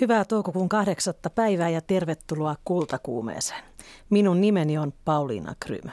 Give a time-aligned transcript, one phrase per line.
[0.00, 3.62] Hyvää toukokuun kahdeksatta päivää ja tervetuloa Kultakuumeeseen.
[4.10, 5.90] Minun nimeni on Pauliina Krym.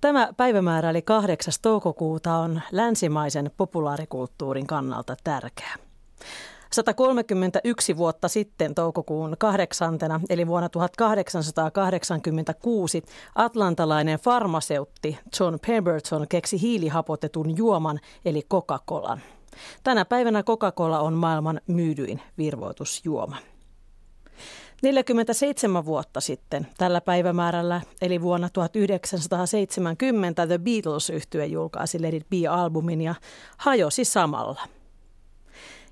[0.00, 1.54] Tämä päivämäärä eli 8.
[1.62, 5.74] toukokuuta on länsimaisen populaarikulttuurin kannalta tärkeä.
[6.72, 13.02] 131 vuotta sitten toukokuun kahdeksantena, eli vuonna 1886,
[13.34, 19.20] atlantalainen farmaseutti John Pemberton keksi hiilihapotetun juoman eli Coca-Colan.
[19.82, 23.36] Tänä päivänä Coca-Cola on maailman myydyin virvoitusjuoma.
[24.82, 33.00] 47 vuotta sitten tällä päivämäärällä, eli vuonna 1970, The beatles yhtye julkaisi Let It Be-albumin
[33.00, 33.14] ja
[33.56, 34.60] hajosi samalla–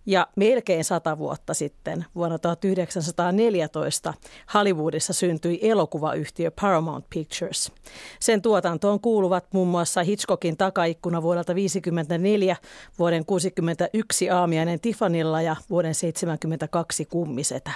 [0.06, 4.14] ja melkein sata vuotta sitten, vuonna 1914,
[4.54, 7.72] Hollywoodissa syntyi elokuvayhtiö Paramount Pictures.
[8.20, 12.56] Sen tuotantoon kuuluvat muun muassa Hitchcockin takaikkuna vuodelta 1954,
[12.98, 17.70] vuoden 1961 aamiainen Tiffanylla ja vuoden 1972 kummisetä.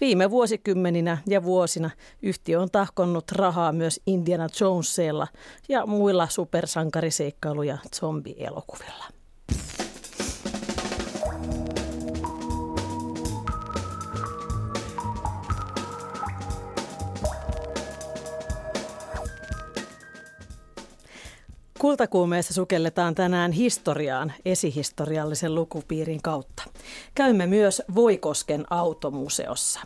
[0.00, 1.90] Viime vuosikymmeninä ja vuosina
[2.22, 5.28] yhtiö on tahkonnut rahaa myös Indiana Jonesilla
[5.68, 9.04] ja muilla supersankariseikkailu- ja zombielokuvilla.
[21.84, 26.62] Kultakuumeessa sukelletaan tänään historiaan esihistoriallisen lukupiirin kautta.
[27.14, 29.80] Käymme myös Voikosken automuseossa.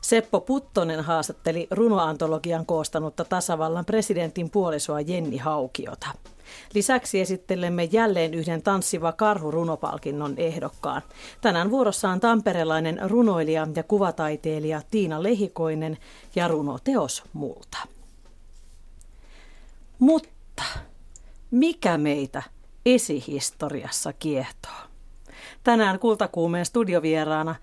[0.00, 6.06] Seppo Puttonen haastatteli runoantologian koostanutta tasavallan presidentin puolisoa Jenni Haukiota.
[6.74, 11.02] Lisäksi esittelemme jälleen yhden tanssiva karhu runopalkinnon ehdokkaan.
[11.40, 15.98] Tänään vuorossa on tamperelainen runoilija ja kuvataiteilija Tiina Lehikoinen
[16.34, 17.78] ja runoteos Multa.
[19.98, 20.32] Mutta
[21.52, 22.42] mikä meitä
[22.86, 24.72] esihistoriassa kiehtoo?
[25.62, 27.54] Tänään Kultakuumeen studiovieraana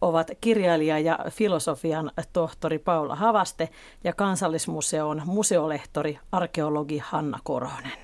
[0.00, 3.68] ovat kirjailija ja filosofian tohtori Paula Havaste
[4.04, 7.98] ja Kansallismuseon museolehtori arkeologi Hanna Korhonen.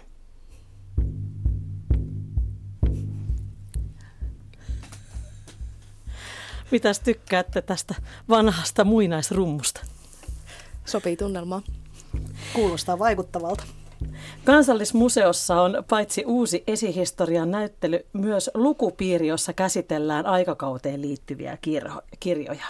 [6.71, 7.95] Mitäs tykkäätte tästä
[8.29, 9.81] vanhasta muinaisrummusta?
[10.85, 11.63] Sopii tunnelmaan.
[12.53, 13.65] Kuulostaa vaikuttavalta.
[14.45, 21.59] Kansallismuseossa on paitsi uusi esihistorian näyttely, myös lukupiiri, jossa käsitellään aikakauteen liittyviä
[22.21, 22.65] kirjoja.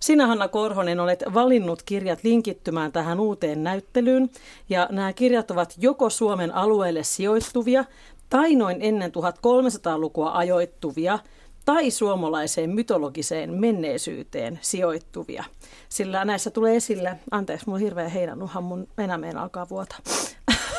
[0.00, 4.30] Sinä, Hanna Korhonen, olet valinnut kirjat linkittymään tähän uuteen näyttelyyn,
[4.68, 7.84] ja nämä kirjat ovat joko Suomen alueelle sijoittuvia
[8.30, 11.18] tai noin ennen 1300-lukua ajoittuvia–
[11.64, 15.44] tai suomalaiseen mytologiseen menneisyyteen sijoittuvia.
[15.88, 19.96] Sillä näissä tulee esille, anteeksi, mulla on hirveä heinänuhan, mun enämeen alkaa vuota.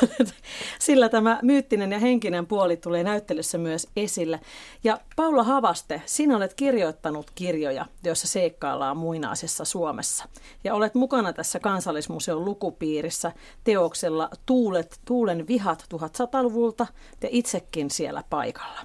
[0.80, 4.40] Sillä tämä myyttinen ja henkinen puoli tulee näyttelyssä myös esille.
[4.84, 10.26] Ja Paula Havaste, sinä olet kirjoittanut kirjoja, joissa seikkaillaan muinaisessa Suomessa.
[10.64, 13.32] Ja olet mukana tässä kansallismuseon lukupiirissä
[13.64, 16.88] teoksella Tuulet, Tuulen vihat 1100-luvulta
[17.22, 18.80] ja itsekin siellä paikalla.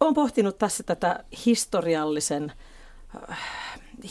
[0.00, 2.52] Olen pohtinut tässä tätä historiallisen
[3.30, 3.38] äh,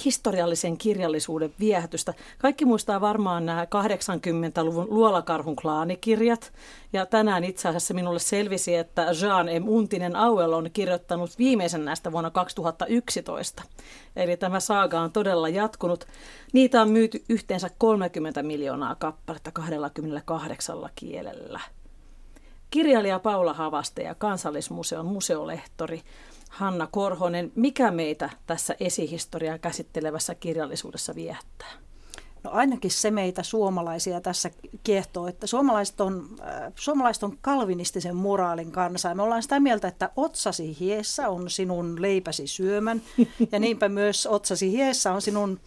[0.06, 2.14] historiallisen kirjallisuuden viehätystä.
[2.38, 6.54] Kaikki muistaa varmaan nämä 80-luvun Luolakarhun klaanikirjat.
[6.94, 9.68] Ja tänään itse asiassa minulle selvisi, että Jean M.
[9.68, 13.64] Untinen Auel on kirjoittanut viimeisen näistä vuonna 2011.
[14.16, 16.08] Eli tämä saaga on todella jatkunut.
[16.54, 21.60] Niitä on myyty yhteensä 30 miljoonaa kappaletta 28 kielellä.
[22.70, 26.02] Kirjailija Paula Havaste ja Kansallismuseon museolehtori
[26.58, 31.68] Hanna Korhonen, mikä meitä tässä esihistoriaa käsittelevässä kirjallisuudessa viehättää?
[32.48, 34.52] No ainakin se meitä suomalaisia tässä
[34.84, 39.16] kiehtoo, että suomalaiset on, äh, suomalaiset on kalvinistisen moraalin kanssa.
[39.16, 43.02] Me ollaan sitä mieltä, että otsasi hiessä on sinun leipäsi syömän
[43.52, 45.60] ja niinpä myös otsasi hiessä on sinun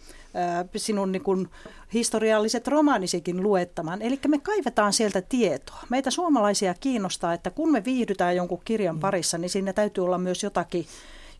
[0.75, 1.49] sinun niin kuin
[1.93, 4.01] historialliset romaanisikin luettamaan.
[4.01, 5.83] Eli me kaivetaan sieltä tietoa.
[5.89, 8.99] Meitä suomalaisia kiinnostaa, että kun me viihdytään jonkun kirjan mm.
[8.99, 10.85] parissa, niin siinä täytyy olla myös jotakin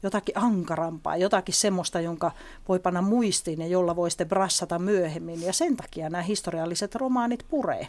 [0.03, 2.31] jotakin ankarampaa, jotakin semmoista, jonka
[2.67, 5.41] voi panna muistiin ja jolla voi sitten brassata myöhemmin.
[5.41, 7.87] Ja sen takia nämä historialliset romaanit puree.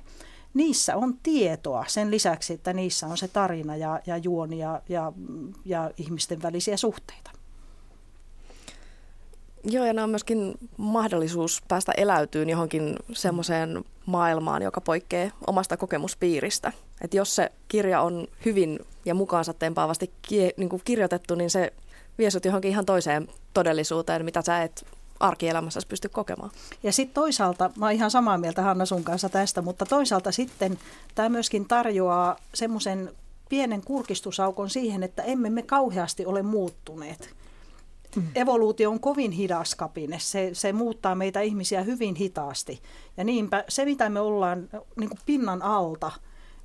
[0.55, 5.13] Niissä on tietoa sen lisäksi, että niissä on se tarina ja, ja juoni ja, ja,
[5.65, 7.31] ja ihmisten välisiä suhteita.
[9.65, 16.73] Joo, ja nämä on myöskin mahdollisuus päästä eläytyyn johonkin semmoiseen maailmaan, joka poikkeaa omasta kokemuspiiristä.
[17.01, 21.73] Että jos se kirja on hyvin ja mukaansa tempaavasti ki- niin kuin kirjoitettu, niin se
[22.19, 24.87] vie sut johonkin ihan toiseen todellisuuteen, mitä sä et
[25.21, 26.51] arkielämässä pysty kokemaan.
[26.83, 30.79] Ja sitten toisaalta, mä oon ihan samaa mieltä Hanna sun kanssa tästä, mutta toisaalta sitten
[31.15, 33.13] tämä myöskin tarjoaa semmoisen
[33.49, 37.35] pienen kurkistusaukon siihen, että emme me kauheasti ole muuttuneet
[38.35, 40.19] evoluutio on kovin hidas kapine.
[40.19, 42.83] Se, se muuttaa meitä ihmisiä hyvin hitaasti.
[43.17, 46.11] Ja niinpä se, mitä me ollaan niin kuin pinnan alta,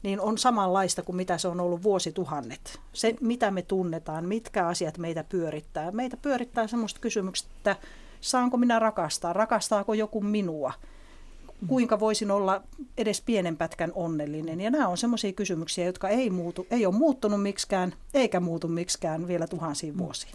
[0.07, 2.80] niin on samanlaista kuin mitä se on ollut vuosituhannet.
[2.94, 5.92] Se, mitä me tunnetaan, mitkä asiat meitä pyörittää.
[5.92, 7.75] Meitä pyörittää semmoista kysymykset, että
[8.21, 10.74] saanko minä rakastaa, rakastaako joku minua,
[11.68, 12.62] kuinka voisin olla
[12.98, 14.62] edes pienen pätkän onnellinen.
[14.62, 19.27] Ja nämä on semmoisia kysymyksiä, jotka ei, muutu, ei ole muuttunut miksikään, eikä muutu miksikään
[19.27, 20.33] vielä tuhansiin vuosiin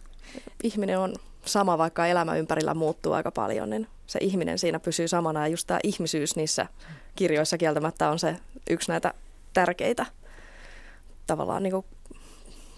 [0.63, 1.15] ihminen on
[1.45, 5.41] sama, vaikka elämä ympärillä muuttuu aika paljon, niin se ihminen siinä pysyy samana.
[5.41, 6.67] Ja just tämä ihmisyys niissä
[7.17, 8.37] kirjoissa kieltämättä on se
[8.71, 9.15] yksi näitä
[9.53, 10.07] tärkeitä
[11.27, 11.85] tavallaan niin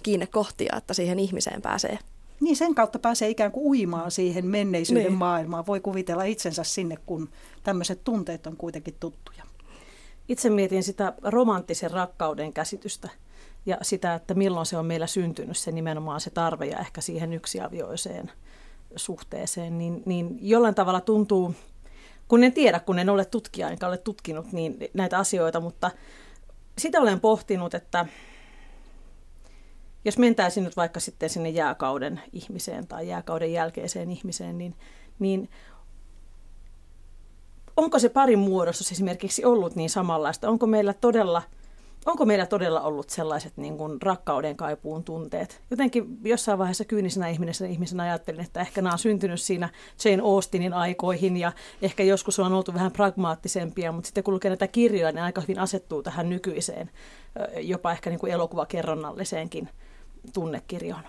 [0.03, 1.99] kiinnekohtia, että siihen ihmiseen pääsee.
[2.41, 5.19] Niin sen kautta pääsee ikään kuin uimaan siihen menneisyyden niin.
[5.19, 5.67] maailmaan.
[5.67, 7.29] Voi kuvitella itsensä sinne, kun
[7.63, 9.45] tämmöiset tunteet on kuitenkin tuttuja.
[10.29, 13.09] Itse mietin sitä romanttisen rakkauden käsitystä
[13.67, 17.33] ja sitä, että milloin se on meillä syntynyt se nimenomaan se tarve ja ehkä siihen
[17.33, 18.33] yksiavioiseen
[18.97, 21.55] suhteeseen, niin, niin jollain tavalla tuntuu,
[22.29, 25.91] kun en tiedä, kun en ole tutkija enkä ole tutkinut niin näitä asioita, mutta
[26.79, 28.07] sitä olen pohtinut, että
[30.05, 34.75] jos mentäisiin nyt vaikka sitten sinne jääkauden ihmiseen tai jääkauden jälkeiseen ihmiseen, niin,
[35.19, 35.49] niin
[37.77, 40.49] onko se parin muodostus esimerkiksi ollut niin samanlaista?
[40.49, 41.43] Onko meillä todella–
[42.07, 45.63] onko meillä todella ollut sellaiset niin kuin rakkauden kaipuun tunteet?
[45.71, 49.69] Jotenkin jossain vaiheessa kyynisenä ihmisenä, ihmisenä ajattelin, että ehkä nämä on syntynyt siinä
[50.05, 51.53] Jane Austinin aikoihin ja
[51.83, 55.59] ehkä joskus on oltu vähän pragmaattisempia, mutta sitten kun lukee näitä kirjoja, niin aika hyvin
[55.59, 56.91] asettuu tähän nykyiseen,
[57.57, 59.69] jopa ehkä niin kuin elokuvakerronnalliseenkin
[60.33, 61.03] tunnekirjoon.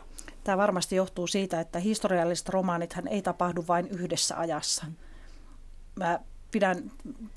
[0.44, 4.86] Tämä varmasti johtuu siitä, että historialliset romaanithan ei tapahdu vain yhdessä ajassa.
[5.96, 6.20] Mä
[6.56, 6.92] pidän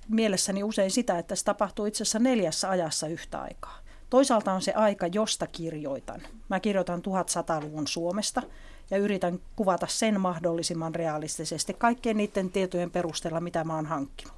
[0.09, 3.79] mielessäni usein sitä, että se tapahtuu itse asiassa neljässä ajassa yhtä aikaa.
[4.11, 6.21] Toisaalta on se aika, josta kirjoitan.
[6.49, 8.43] Mä kirjoitan 1100-luvun Suomesta
[8.91, 14.35] ja yritän kuvata sen mahdollisimman realistisesti kaikkien niiden tietojen perusteella, mitä mä oon hankkinut.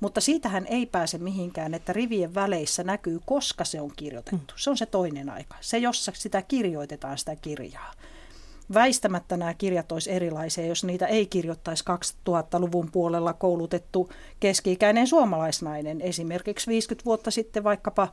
[0.00, 4.54] Mutta siitähän ei pääse mihinkään, että rivien väleissä näkyy, koska se on kirjoitettu.
[4.56, 5.56] Se on se toinen aika.
[5.60, 7.92] Se, jossa sitä kirjoitetaan, sitä kirjaa
[8.74, 11.84] väistämättä nämä kirjat olisi erilaisia, jos niitä ei kirjoittaisi
[12.28, 16.00] 2000-luvun puolella koulutettu keski-ikäinen suomalaisnainen.
[16.00, 18.08] Esimerkiksi 50 vuotta sitten vaikkapa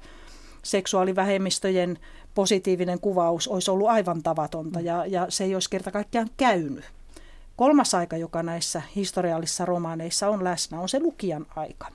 [0.64, 2.00] seksuaalivähemmistöjen
[2.36, 6.86] positiivinen kuvaus olisi ollut aivan tavatonta ja, ja se ei olisi kerta kaikkiaan käynyt.
[7.56, 11.88] Kolmas aika, joka näissä historiallisissa romaaneissa on läsnä, on se lukijan aika.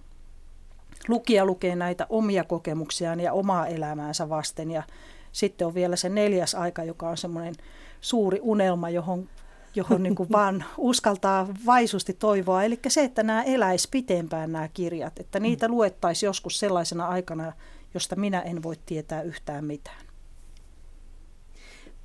[1.08, 4.82] Lukija lukee näitä omia kokemuksiaan ja omaa elämäänsä vasten ja
[5.32, 7.54] sitten on vielä se neljäs aika, joka on semmoinen
[8.02, 9.28] suuri unelma, johon,
[9.74, 12.62] johon niin kuin vaan uskaltaa vaisusti toivoa.
[12.62, 15.74] Eli se, että nämä eläisi pitempään nämä kirjat, että niitä mm.
[15.74, 17.52] luettaisiin joskus sellaisena aikana,
[17.94, 20.06] josta minä en voi tietää yhtään mitään.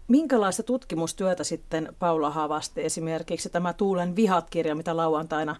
[0.08, 5.56] Minkälaista tutkimustyötä sitten Paula Havasti esimerkiksi tämä Tuulen vihat-kirja, mitä lauantaina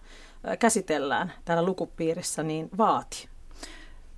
[0.58, 3.28] käsitellään täällä lukupiirissä, niin vaati?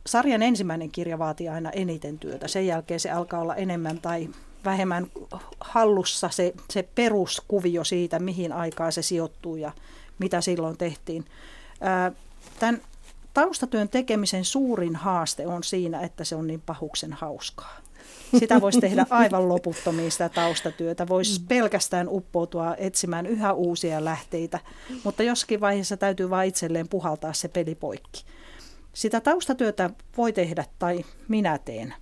[0.06, 2.48] Sarjan ensimmäinen kirja vaatii aina eniten työtä.
[2.48, 4.28] Sen jälkeen se alkaa olla enemmän tai
[4.64, 5.06] vähemmän
[5.60, 9.72] hallussa se, se peruskuvio siitä, mihin aikaan se sijoittuu ja
[10.18, 11.24] mitä silloin tehtiin.
[12.58, 12.80] Tämän
[13.34, 17.76] taustatyön tekemisen suurin haaste on siinä, että se on niin pahuksen hauskaa.
[18.38, 21.08] Sitä voisi tehdä aivan loputtomiin sitä taustatyötä.
[21.08, 21.46] Voisi mm.
[21.46, 24.58] pelkästään uppoutua etsimään yhä uusia lähteitä,
[25.04, 28.24] mutta joskin vaiheessa täytyy vain itselleen puhaltaa se peli poikki.
[28.92, 31.94] Sitä taustatyötä voi tehdä, tai minä teen,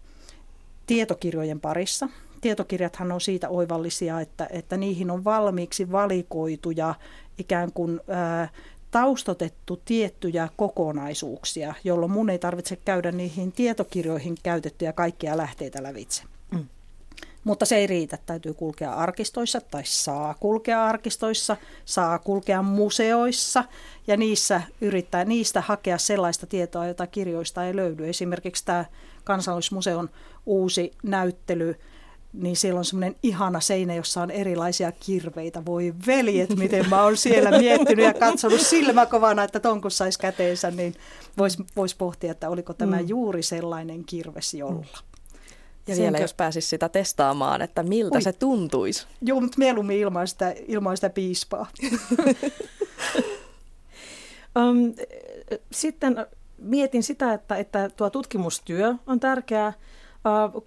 [0.86, 2.08] tietokirjojen parissa.
[2.40, 6.94] Tietokirjathan on siitä oivallisia, että, että niihin on valmiiksi valikoituja
[7.38, 8.48] ikään kuin ää,
[8.90, 16.22] taustotettu tiettyjä kokonaisuuksia, jolloin mun ei tarvitse käydä niihin tietokirjoihin käytettyjä kaikkia lähteitä lävitse.
[16.50, 16.66] Mm.
[17.44, 23.64] Mutta se ei riitä, täytyy kulkea arkistoissa tai saa kulkea arkistoissa, saa kulkea museoissa
[24.06, 28.08] ja niissä yrittää niistä hakea sellaista tietoa, jota kirjoista ei löydy.
[28.08, 28.84] Esimerkiksi tämä
[29.24, 30.10] Kansallismuseon
[30.46, 31.76] uusi näyttely
[32.32, 35.64] niin siellä on semmoinen ihana seinä, jossa on erilaisia kirveitä.
[35.64, 40.70] Voi veljet, miten mä oon siellä miettinyt ja katsonut silmäkovana, että ton kun saisi käteensä,
[40.70, 40.94] niin
[41.38, 43.08] voisi vois pohtia, että oliko tämä mm.
[43.08, 44.98] juuri sellainen kirves jolla.
[45.86, 46.02] Ja Senkö...
[46.02, 48.22] vielä jos pääsisi sitä testaamaan, että miltä Ui.
[48.22, 49.06] se tuntuisi.
[49.22, 51.66] Joo, mutta mieluummin ilman sitä, ilman sitä piispaa.
[54.58, 54.94] um,
[55.72, 56.26] sitten
[56.58, 59.72] mietin sitä, että, että tuo tutkimustyö on tärkeää.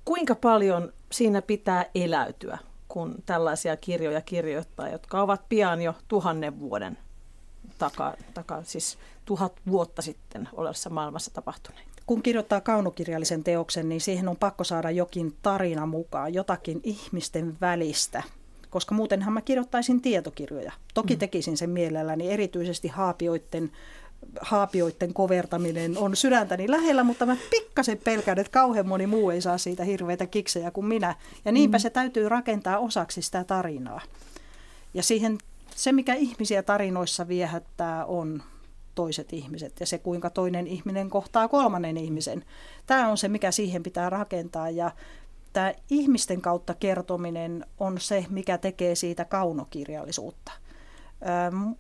[0.05, 6.98] Kuinka paljon siinä pitää eläytyä, kun tällaisia kirjoja kirjoittaa, jotka ovat pian jo tuhannen vuoden
[7.77, 11.88] takaa, taka, siis tuhat vuotta sitten olevassa maailmassa tapahtuneet.
[12.05, 18.24] Kun kirjoittaa kaunokirjallisen teoksen, niin siihen on pakko saada jokin tarina mukaan, jotakin ihmisten välistä
[18.72, 20.72] koska muutenhan mä kirjoittaisin tietokirjoja.
[20.93, 21.20] Toki mm.
[21.20, 23.72] tekisin sen mielelläni, erityisesti haapioitten
[24.42, 29.58] haapioiden kovertaminen on sydäntäni lähellä, mutta mä pikkasen pelkään, että kauhean moni muu ei saa
[29.58, 31.16] siitä hirveitä kiksejä kuin minä.
[31.46, 31.82] Ja niinpä mm.
[31.82, 34.02] se täytyy rakentaa osaksi sitä tarinaa.
[34.94, 35.38] Ja siihen
[35.76, 38.44] se, mikä ihmisiä tarinoissa viehättää, on
[38.96, 42.46] toiset ihmiset ja se, kuinka toinen ihminen kohtaa kolmannen ihmisen.
[42.86, 44.92] Tämä on se, mikä siihen pitää rakentaa ja
[45.54, 50.52] tämä ihmisten kautta kertominen on se, mikä tekee siitä kaunokirjallisuutta.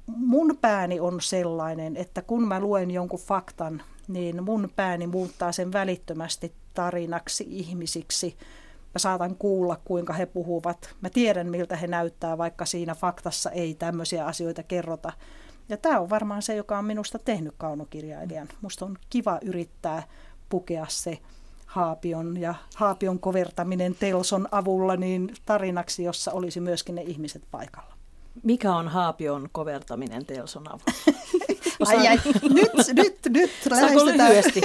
[0.07, 5.73] Mun pääni on sellainen, että kun mä luen jonkun faktan, niin mun pääni muuttaa sen
[5.73, 8.37] välittömästi tarinaksi, ihmisiksi.
[8.93, 10.95] Mä saatan kuulla, kuinka he puhuvat.
[11.01, 15.13] Mä tiedän, miltä he näyttää, vaikka siinä faktassa ei tämmöisiä asioita kerrota.
[15.69, 18.47] Ja tämä on varmaan se, joka on minusta tehnyt kaunokirjailijan.
[18.61, 20.03] Musta on kiva yrittää
[20.49, 21.17] pukea se
[21.65, 28.00] haapion ja haapion kovertaminen Telson avulla niin tarinaksi, jossa olisi myöskin ne ihmiset paikalla.
[28.43, 31.21] Mikä on haapion kovertaminen Telson avulla?
[31.87, 33.51] Ai, ai, nyt, nyt, nyt
[34.17, 34.61] lyhyesti?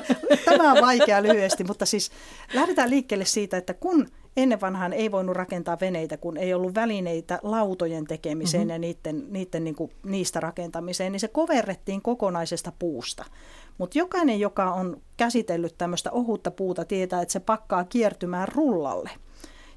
[0.44, 2.10] Tämä on vaikea lyhyesti, mutta siis
[2.54, 7.38] lähdetään liikkeelle siitä, että kun ennen vanhaan ei voinut rakentaa veneitä, kun ei ollut välineitä
[7.42, 8.70] lautojen tekemiseen mm-hmm.
[8.70, 13.24] ja niiden, niiden niin kuin, niistä rakentamiseen, niin se koverrettiin kokonaisesta puusta.
[13.78, 19.10] Mutta jokainen, joka on käsitellyt tämmöistä ohutta puuta, tietää, että se pakkaa kiertymään rullalle.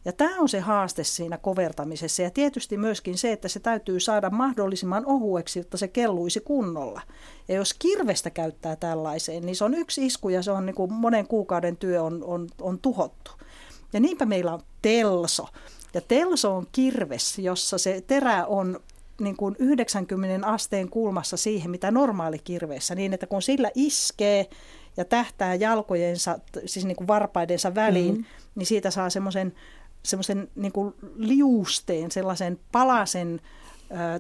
[0.05, 4.29] Ja tämä on se haaste siinä kovertamisessa ja tietysti myöskin se, että se täytyy saada
[4.29, 7.01] mahdollisimman ohueksi, jotta se kelluisi kunnolla.
[7.47, 10.93] Ja jos kirvestä käyttää tällaiseen, niin se on yksi isku ja se on niin kuin
[10.93, 13.31] monen kuukauden työ on, on, on tuhottu.
[13.93, 15.47] Ja niinpä meillä on telso.
[15.93, 18.79] Ja telso on kirves, jossa se terä on
[19.19, 24.49] niin kuin 90 asteen kulmassa siihen, mitä normaali kirveessä, niin että kun sillä iskee
[24.97, 28.25] ja tähtää jalkojensa, siis niin kuin varpaidensa väliin, mm-hmm.
[28.55, 29.53] niin siitä saa semmoisen
[30.03, 30.73] semmoisen niin
[31.15, 33.41] liusteen, sellaisen palasen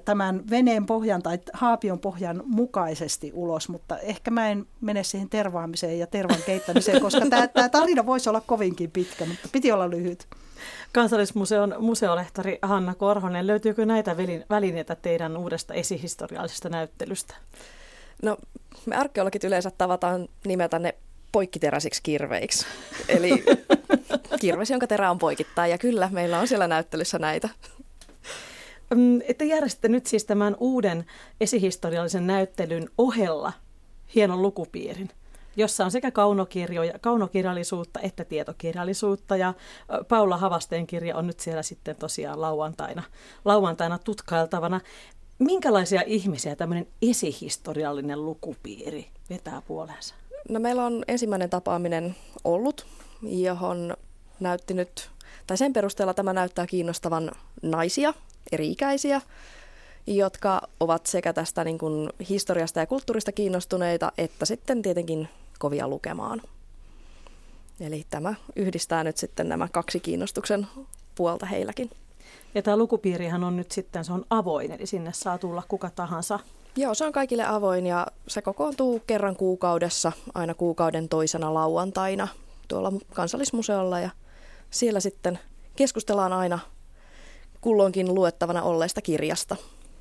[0.05, 5.99] tämän veneen pohjan tai haapion pohjan mukaisesti ulos, mutta ehkä mä en mene siihen tervaamiseen
[5.99, 10.27] ja tervan keittämiseen, koska tämä, tämä tarina voisi olla kovinkin pitkä, mutta piti olla lyhyt.
[10.93, 14.15] Kansallismuseon museolehtori Hanna Korhonen, löytyykö näitä
[14.49, 17.35] välineitä teidän uudesta esihistoriallisesta näyttelystä?
[18.23, 18.37] No,
[18.85, 20.95] me arkeologit yleensä tavataan nimetä ne
[21.31, 22.65] poikkiteräisiksi kirveiksi.
[23.07, 23.43] Eli
[24.39, 25.67] kirves, jonka terä on poikittaa.
[25.67, 27.49] Ja kyllä, meillä on siellä näyttelyssä näitä.
[28.95, 31.05] Mm, että järjestätte nyt siis tämän uuden
[31.41, 33.53] esihistoriallisen näyttelyn ohella
[34.15, 35.09] hienon lukupiirin,
[35.55, 39.35] jossa on sekä kaunokirjoja, kaunokirjallisuutta että tietokirjallisuutta.
[39.35, 39.53] Ja
[40.07, 43.03] Paula Havasteen kirja on nyt siellä sitten tosiaan lauantaina,
[43.45, 44.81] lauantaina tutkailtavana.
[45.39, 50.15] Minkälaisia ihmisiä tämmöinen esihistoriallinen lukupiiri vetää puoleensa?
[50.49, 52.85] No meillä on ensimmäinen tapaaminen ollut,
[53.21, 53.97] johon
[54.41, 55.09] näytti nyt,
[55.47, 57.31] tai sen perusteella tämä näyttää kiinnostavan
[57.61, 58.13] naisia,
[58.51, 59.21] eri-ikäisiä,
[60.07, 65.29] jotka ovat sekä tästä niin kuin historiasta ja kulttuurista kiinnostuneita, että sitten tietenkin
[65.59, 66.41] kovia lukemaan.
[67.79, 70.67] Eli tämä yhdistää nyt sitten nämä kaksi kiinnostuksen
[71.15, 71.89] puolta heilläkin.
[72.55, 76.39] Ja tämä lukupiirihän on nyt sitten, se on avoin, eli sinne saa tulla kuka tahansa.
[76.75, 82.27] Joo, se on kaikille avoin ja se kokoontuu kerran kuukaudessa, aina kuukauden toisena lauantaina
[82.67, 84.09] tuolla kansallismuseolla ja
[84.69, 85.39] siellä sitten
[85.75, 86.59] keskustellaan aina
[87.61, 89.55] kulloinkin luettavana olleesta kirjasta.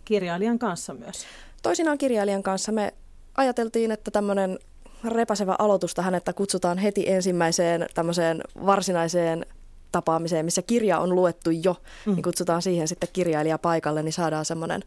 [0.04, 1.26] Kirjailijan kanssa myös?
[1.62, 2.94] Toisinaan kirjailijan kanssa me
[3.37, 4.58] ajateltiin, että tämmöinen
[5.04, 9.46] repäsevä aloitus tähän, että kutsutaan heti ensimmäiseen tämmöiseen varsinaiseen
[9.92, 12.14] tapaamiseen, missä kirja on luettu jo, mm.
[12.14, 14.84] niin kutsutaan siihen sitten kirjailija paikalle, niin saadaan semmoinen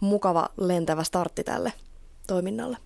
[0.00, 1.72] mukava lentävä startti tälle
[2.26, 2.76] toiminnalle.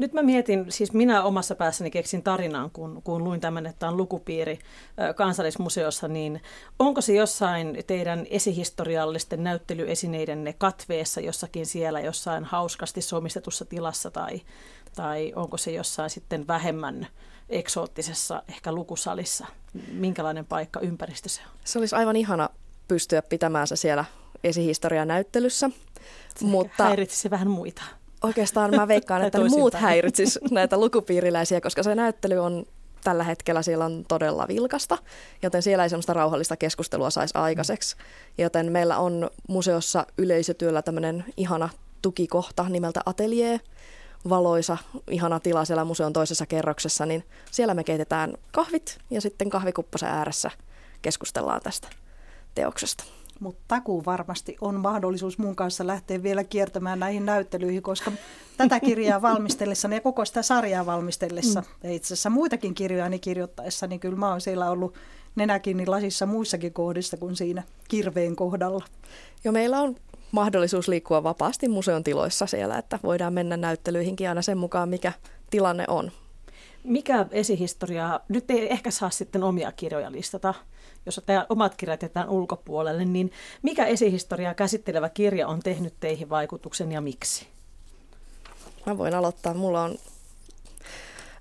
[0.00, 3.96] Nyt mä mietin, siis minä omassa päässäni keksin tarinaan, kun, kun luin tämän, että on
[3.96, 4.58] lukupiiri
[5.16, 6.42] kansallismuseossa, niin
[6.78, 14.40] onko se jossain teidän esihistoriallisten näyttelyesineidenne katveessa jossakin siellä jossain hauskasti somistetussa tilassa tai,
[14.96, 17.06] tai onko se jossain sitten vähemmän
[17.48, 19.46] eksoottisessa ehkä lukusalissa?
[19.92, 21.58] Minkälainen paikka ympäristö se on?
[21.64, 22.48] Se olisi aivan ihana
[22.88, 24.04] pystyä pitämään se siellä
[24.44, 25.70] esihistorian näyttelyssä.
[26.36, 27.82] Se mutta häiritsisi vähän muita
[28.22, 32.66] oikeastaan mä veikkaan, että muut häiritsis näitä lukupiiriläisiä, koska se näyttely on
[33.04, 34.98] tällä hetkellä siellä on todella vilkasta,
[35.42, 37.96] joten siellä ei semmoista rauhallista keskustelua saisi aikaiseksi.
[38.38, 41.68] Joten meillä on museossa yleisötyöllä tämmöinen ihana
[42.02, 43.58] tukikohta nimeltä Atelier,
[44.28, 44.76] valoisa,
[45.10, 50.50] ihana tila siellä museon toisessa kerroksessa, niin siellä me keitetään kahvit ja sitten kahvikupposen ääressä
[51.02, 51.88] keskustellaan tästä
[52.54, 53.04] teoksesta.
[53.40, 58.12] Mutta takuu varmasti on mahdollisuus mun kanssa lähteä vielä kiertämään näihin näyttelyihin, koska
[58.56, 61.66] tätä kirjaa valmistellessa ja koko sitä sarjaa valmistellessa, mm.
[61.82, 64.94] ja itse asiassa muitakin kirjoja kirjoittaessa, niin kyllä mä oon siellä ollut
[65.36, 68.84] nenäkin niin lasissa muissakin kohdissa kuin siinä kirveen kohdalla.
[69.44, 69.96] Jo meillä on
[70.32, 75.12] mahdollisuus liikkua vapaasti museon tiloissa siellä, että voidaan mennä näyttelyihinkin aina sen mukaan, mikä
[75.50, 76.10] tilanne on.
[76.84, 80.54] Mikä esihistoria, nyt ei ehkä saa sitten omia kirjoja listata,
[81.06, 86.92] jos teidän omat kirjat jätetään ulkopuolelle, niin mikä esihistoriaa käsittelevä kirja on tehnyt teihin vaikutuksen
[86.92, 87.46] ja miksi?
[88.86, 89.54] Mä voin aloittaa.
[89.54, 89.98] Mulla on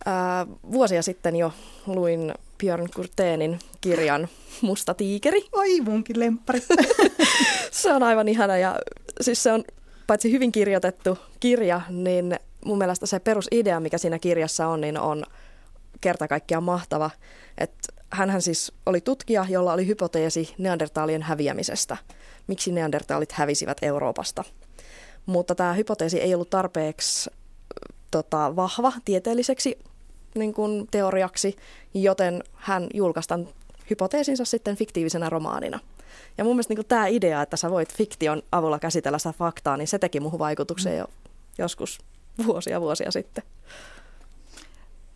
[0.05, 1.53] ää, vuosia sitten jo
[1.85, 4.27] luin Björn Kurteenin kirjan
[4.61, 5.41] Musta tiikeri.
[5.51, 6.59] Oi munkin lemppari.
[7.71, 8.79] se on aivan ihana ja
[9.21, 9.63] siis se on
[10.07, 15.23] paitsi hyvin kirjoitettu kirja, niin mun mielestä se perusidea, mikä siinä kirjassa on, niin on
[16.01, 17.09] kerta kaikkiaan mahtava.
[17.57, 21.97] Että hänhän siis oli tutkija, jolla oli hypoteesi neandertaalien häviämisestä.
[22.47, 24.43] Miksi neandertaalit hävisivät Euroopasta.
[25.25, 27.29] Mutta tämä hypoteesi ei ollut tarpeeksi
[28.11, 29.79] tota, vahva tieteelliseksi
[30.35, 31.55] niin kuin teoriaksi,
[31.93, 33.47] joten hän julkaistaan
[33.89, 35.79] hypoteesinsa sitten fiktiivisenä romaanina.
[36.37, 39.87] Ja mun mielestä niin tämä idea, että sä voit fiktion avulla käsitellä sitä faktaa, niin
[39.87, 41.07] se teki muuhun vaikutuksen jo
[41.57, 41.99] joskus
[42.47, 43.43] vuosia vuosia sitten.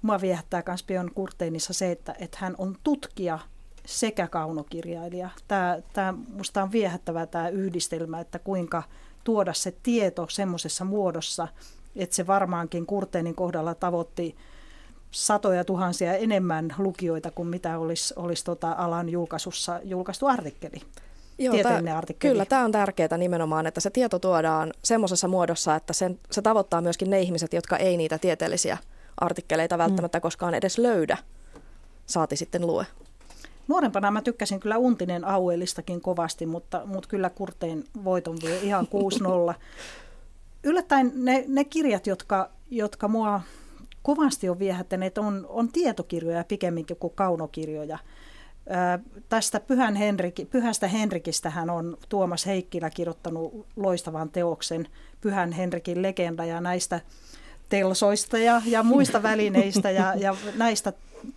[0.03, 3.39] Mua viehättää myös Björn Kurteinissa se, että, että hän on tutkija
[3.85, 5.29] sekä kaunokirjailija.
[5.47, 8.83] Tämä, tämä, musta on viehättävää tämä yhdistelmä, että kuinka
[9.23, 11.47] tuoda se tieto semmoisessa muodossa,
[11.95, 14.35] että se varmaankin Kurteinin kohdalla tavoitti
[15.11, 20.81] satoja tuhansia enemmän lukijoita kuin mitä olisi, olisi tota alan julkaisussa julkaistu artikkeli.
[21.37, 22.31] Joo, tää, artikkeli.
[22.31, 26.81] Kyllä, tämä on tärkeää nimenomaan, että se tieto tuodaan semmoisessa muodossa, että sen, se tavoittaa
[26.81, 28.77] myöskin ne ihmiset, jotka ei niitä tieteellisiä
[29.21, 30.21] artikkeleita välttämättä mm.
[30.21, 31.17] koskaan edes löydä,
[32.05, 32.85] saati sitten lue.
[33.67, 38.87] Nuorempana mä tykkäsin kyllä Untinen Auelistakin kovasti, mutta, mutta kyllä Kurteen voiton vie ihan
[39.51, 39.53] 6-0.
[40.63, 43.41] Yllättäen ne, ne kirjat, jotka, jotka mua
[44.03, 47.99] kovasti on viehättäneet, on, on tietokirjoja pikemminkin kuin kaunokirjoja.
[48.69, 54.87] Ää, tästä Pyhän Henrik, Pyhästä Henrikistähän on Tuomas Heikkilä kirjoittanut loistavan teoksen
[55.21, 57.01] Pyhän Henrikin legenda ja näistä
[57.73, 60.93] telsoista ja, ja muista välineistä ja, ja näistä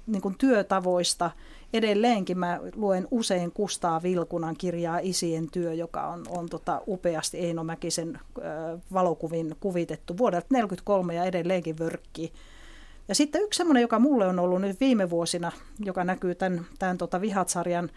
[0.07, 1.31] niin kuin työtavoista.
[1.73, 7.65] Edelleenkin mä luen usein Kustaa Vilkunan kirjaa Isien työ, joka on, on tota upeasti Eino
[7.65, 8.43] Mäkisen ö,
[8.93, 12.33] valokuvin kuvitettu vuodelta 1943 ja edelleenkin vörkki.
[13.09, 15.53] Ja sitten yksi semmoinen, joka mulle on ollut nyt viime vuosina,
[15.85, 17.91] joka näkyy tämän, tämän tota Vihatsarjan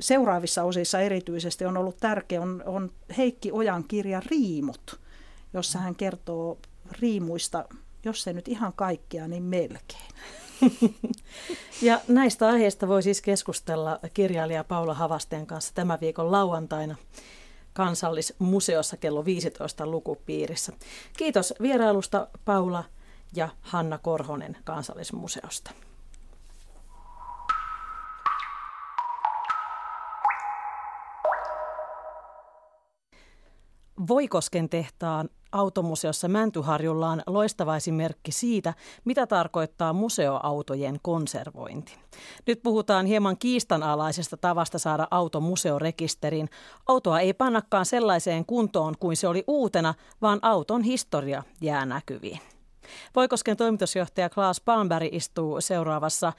[0.00, 5.00] seuraavissa osissa erityisesti, on ollut tärkeä, on, on Heikki Ojan kirja Riimut,
[5.54, 6.58] jossa hän kertoo
[7.00, 7.64] riimuista,
[8.04, 10.08] jos ei nyt ihan kaikkia, niin melkein.
[11.82, 16.96] Ja näistä aiheista voi siis keskustella kirjailija Paula Havasteen kanssa tämän viikon lauantaina
[17.72, 20.72] Kansallismuseossa kello 15 lukupiirissä.
[21.16, 22.84] Kiitos vierailusta Paula
[23.36, 25.70] ja Hanna Korhonen Kansallismuseosta.
[34.08, 41.96] Voikosken tehtaan automuseossa Mäntyharjulla on loistava esimerkki siitä, mitä tarkoittaa museoautojen konservointi.
[42.46, 46.48] Nyt puhutaan hieman kiistanalaisesta tavasta saada auto museorekisteriin.
[46.88, 52.40] Autoa ei pannakaan sellaiseen kuntoon kuin se oli uutena, vaan auton historia jää näkyviin.
[53.16, 56.32] Voikosken toimitusjohtaja Klaas Palmberg istuu seuraavassa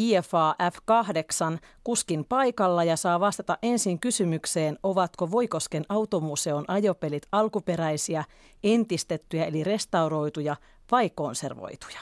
[0.00, 8.24] IFA F8 kuskin paikalla ja saa vastata ensin kysymykseen, ovatko Voikosken automuseon ajopelit alkuperäisiä,
[8.64, 10.56] entistettyjä eli restauroituja
[10.90, 12.00] vai konservoituja?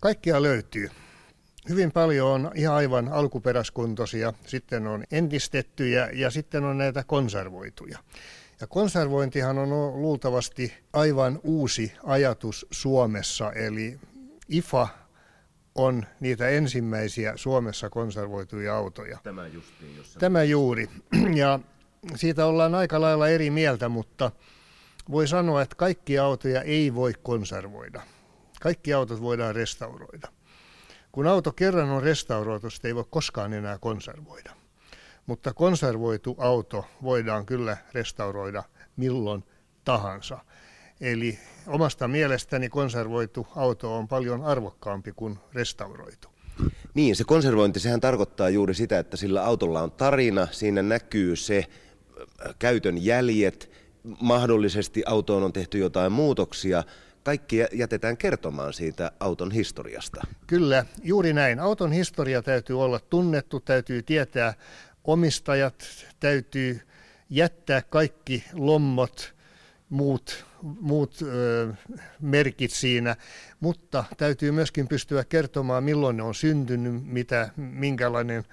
[0.00, 0.90] Kaikkia löytyy.
[1.68, 7.98] Hyvin paljon on ihan aivan alkuperäiskuntoisia, sitten on entistettyjä ja sitten on näitä konservoituja.
[8.60, 9.68] Ja konservointihan on
[10.02, 13.98] luultavasti aivan uusi ajatus Suomessa, eli
[14.48, 14.88] IFA
[15.76, 19.18] on niitä ensimmäisiä Suomessa konservoituja autoja.
[19.22, 20.20] Tämä justiin, jossa...
[20.20, 20.90] Tämä juuri.
[21.34, 21.60] Ja
[22.14, 24.30] siitä ollaan aika lailla eri mieltä, mutta
[25.10, 28.02] voi sanoa, että kaikki autoja ei voi konservoida.
[28.60, 30.28] Kaikki autot voidaan restauroida.
[31.12, 34.50] Kun auto kerran on restauroitu, sitä ei voi koskaan enää konservoida.
[35.26, 38.62] Mutta konservoitu auto voidaan kyllä restauroida
[38.96, 39.44] milloin
[39.84, 40.38] tahansa.
[41.00, 46.28] Eli omasta mielestäni konservoitu auto on paljon arvokkaampi kuin restauroitu.
[46.94, 51.58] Niin, se konservointi, sehän tarkoittaa juuri sitä, että sillä autolla on tarina, siinä näkyy se
[51.58, 53.70] äh, käytön jäljet,
[54.20, 56.84] mahdollisesti autoon on tehty jotain muutoksia,
[57.22, 60.26] kaikki jätetään kertomaan siitä auton historiasta.
[60.46, 61.60] Kyllä, juuri näin.
[61.60, 64.54] Auton historia täytyy olla tunnettu, täytyy tietää
[65.04, 65.84] omistajat
[66.20, 66.80] täytyy
[67.30, 69.34] jättää kaikki lommot,
[69.88, 71.72] muut, muut ö,
[72.20, 73.16] merkit siinä,
[73.60, 78.44] mutta täytyy myöskin pystyä kertomaan, milloin ne on syntynyt, mitä, minkälainen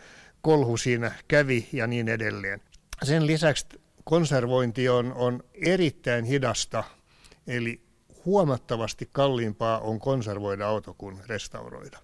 [0.41, 2.61] kolhu siinä kävi ja niin edelleen.
[3.03, 3.65] Sen lisäksi
[4.03, 6.83] konservointi on, on erittäin hidasta,
[7.47, 7.81] eli
[8.25, 11.99] huomattavasti kalliimpaa on konservoida auto kuin restauroida.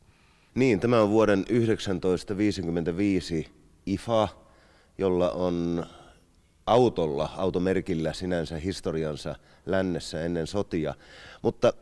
[0.55, 3.47] Niin, tämä on vuoden 1955
[3.85, 4.27] IFA,
[4.97, 5.85] jolla on
[6.69, 10.93] autolla, automerkillä sinänsä historiansa lännessä ennen sotia.
[11.41, 11.73] Mutta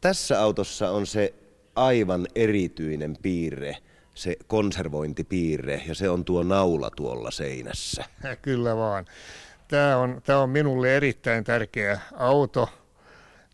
[0.00, 1.34] tässä autossa on se
[1.76, 3.76] aivan erityinen piirre,
[4.14, 8.04] se konservointipiirre, ja se on tuo naula tuolla seinässä.
[8.42, 9.04] Kyllä vaan.
[9.68, 12.68] Tämä on, tämä on minulle erittäin tärkeä auto.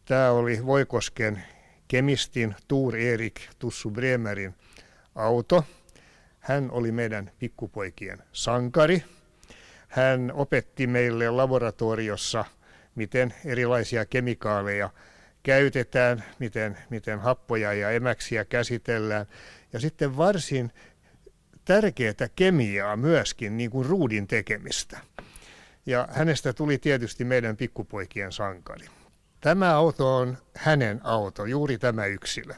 [0.05, 1.43] Tämä oli Voikosken
[1.88, 4.55] kemistin Tuur Erik Tussu Bremerin
[5.14, 5.64] auto.
[6.40, 9.05] Hän oli meidän pikkupoikien sankari.
[9.90, 12.44] Hän opetti meille laboratoriossa,
[12.94, 14.90] miten erilaisia kemikaaleja
[15.42, 19.26] käytetään, miten, miten happoja ja emäksiä käsitellään.
[19.72, 20.72] Ja sitten varsin
[21.64, 25.00] tärkeää kemiaa myöskin, niin kuin ruudin tekemistä.
[25.87, 28.87] Ja hänestä tuli tietysti meidän pikkupoikien sankari.
[29.40, 32.55] Tämä auto on hänen auto, juuri tämä yksilö.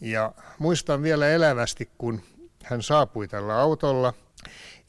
[0.00, 2.22] Ja muistan vielä elävästi, kun
[2.64, 4.14] hän saapui tällä autolla.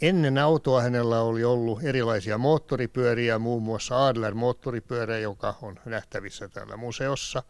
[0.01, 6.77] Ennen autoa hänellä oli ollut erilaisia moottoripyöriä, muun muassa Adler moottoripyörä, joka on nähtävissä täällä
[6.77, 7.43] museossa.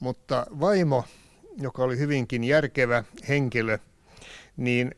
[0.00, 1.04] Mutta vaimo,
[1.60, 3.78] joka oli hyvinkin järkevä henkilö,
[4.56, 4.94] niin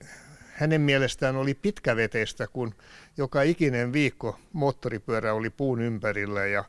[0.52, 2.74] hänen mielestään oli pitkäveteistä, kun
[3.16, 6.64] joka ikinen viikko moottoripyörä oli puun ympärillä ja,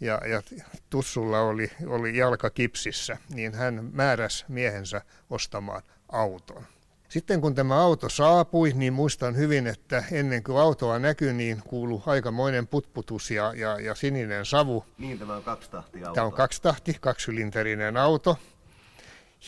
[0.00, 0.42] ja, ja
[0.90, 6.73] tussulla oli, oli jalka kipsissä, niin hän määräsi miehensä ostamaan auton.
[7.14, 12.02] Sitten kun tämä auto saapui, niin muistan hyvin, että ennen kuin autoa näkyi, niin kuului
[12.06, 14.84] aikamoinen putputus ja, ja, ja sininen savu.
[14.98, 16.14] Niin, tämä on kaksitahti auto.
[16.14, 18.38] Tämä on kaksitahti, kaksisylinterinen auto.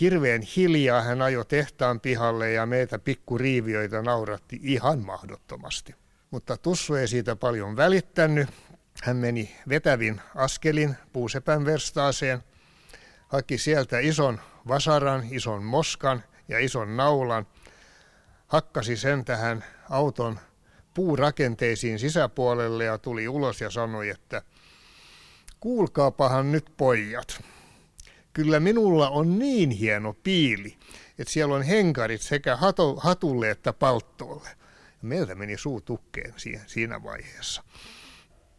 [0.00, 5.94] Hirveän hiljaa hän ajoi tehtaan pihalle ja meitä pikkuriiviöitä nauratti ihan mahdottomasti.
[6.31, 8.48] Mutta Tussu ei siitä paljon välittänyt.
[9.02, 12.42] Hän meni vetävin askelin puusepän verstaaseen,
[13.29, 17.46] haki sieltä ison vasaran, ison moskan ja ison naulan,
[18.46, 20.38] hakkasi sen tähän auton
[20.94, 24.42] puurakenteisiin sisäpuolelle ja tuli ulos ja sanoi, että
[25.61, 27.44] kuulkaapahan nyt pojat,
[28.32, 30.76] kyllä minulla on niin hieno piili,
[31.18, 32.59] että siellä on henkarit sekä
[32.96, 34.48] hatulle että palttoolle.
[35.02, 36.35] Meiltä meni suu tukkeen
[36.66, 37.62] siinä vaiheessa.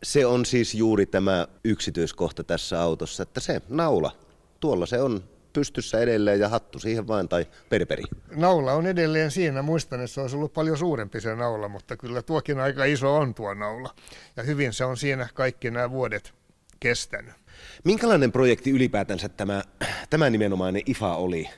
[0.04, 4.12] Se on siis juuri tämä yksityiskohta tässä autossa, että se naula,
[4.60, 5.24] tuolla se on
[5.58, 8.04] pystyssä edelleen ja hattu siihen vain tai perperi.
[8.36, 9.62] Naula on edelleen siinä.
[9.62, 13.34] Muistan, että se olisi ollut paljon suurempi se naula, mutta kyllä tuokin aika iso on
[13.34, 13.96] tuo naula.
[14.36, 16.34] Ja hyvin se on siinä kaikki nämä vuodet
[16.80, 17.34] kestänyt.
[17.84, 19.64] Minkälainen projekti ylipäätänsä tämä,
[20.10, 21.50] tämä nimenomainen IFA oli?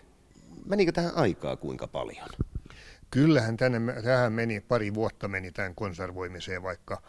[0.66, 2.28] Menikö tähän aikaa kuinka paljon?
[3.12, 7.02] Kyllähän tänne, tähän meni pari vuotta meni tämän konservoimiseen, vaikka,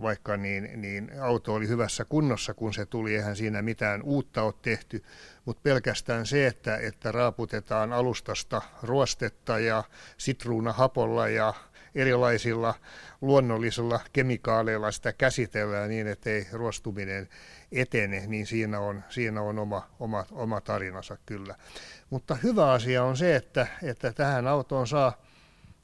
[0.00, 3.16] vaikka niin, niin auto oli hyvässä kunnossa, kun se tuli.
[3.16, 5.04] Eihän siinä mitään uutta ole tehty,
[5.44, 9.84] mutta pelkästään se, että, että raaputetaan alustasta ruostetta ja
[10.18, 11.54] sitruunahapolla ja
[11.94, 12.74] erilaisilla
[13.20, 17.28] luonnollisilla kemikaaleilla sitä käsitellään niin, että ei ruostuminen
[17.72, 21.54] etene, niin siinä on, siinä on oma, oma, oma tarinansa kyllä.
[22.10, 25.22] Mutta hyvä asia on se, että, että tähän autoon saa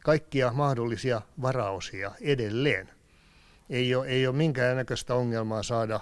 [0.05, 2.93] kaikkia mahdollisia varaosia edelleen.
[3.70, 6.00] Ei ole, ei ole minkäännäköistä ongelmaa saada,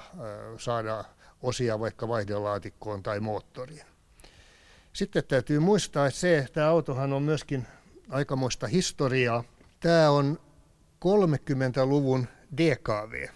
[0.58, 1.04] saada
[1.42, 3.86] osia vaikka vaihdelaatikkoon tai moottoriin.
[4.92, 7.66] Sitten täytyy muistaa, että se, että tämä autohan on myöskin
[8.10, 9.44] aikamoista historiaa.
[9.80, 10.40] Tämä on
[11.04, 13.28] 30-luvun DKV.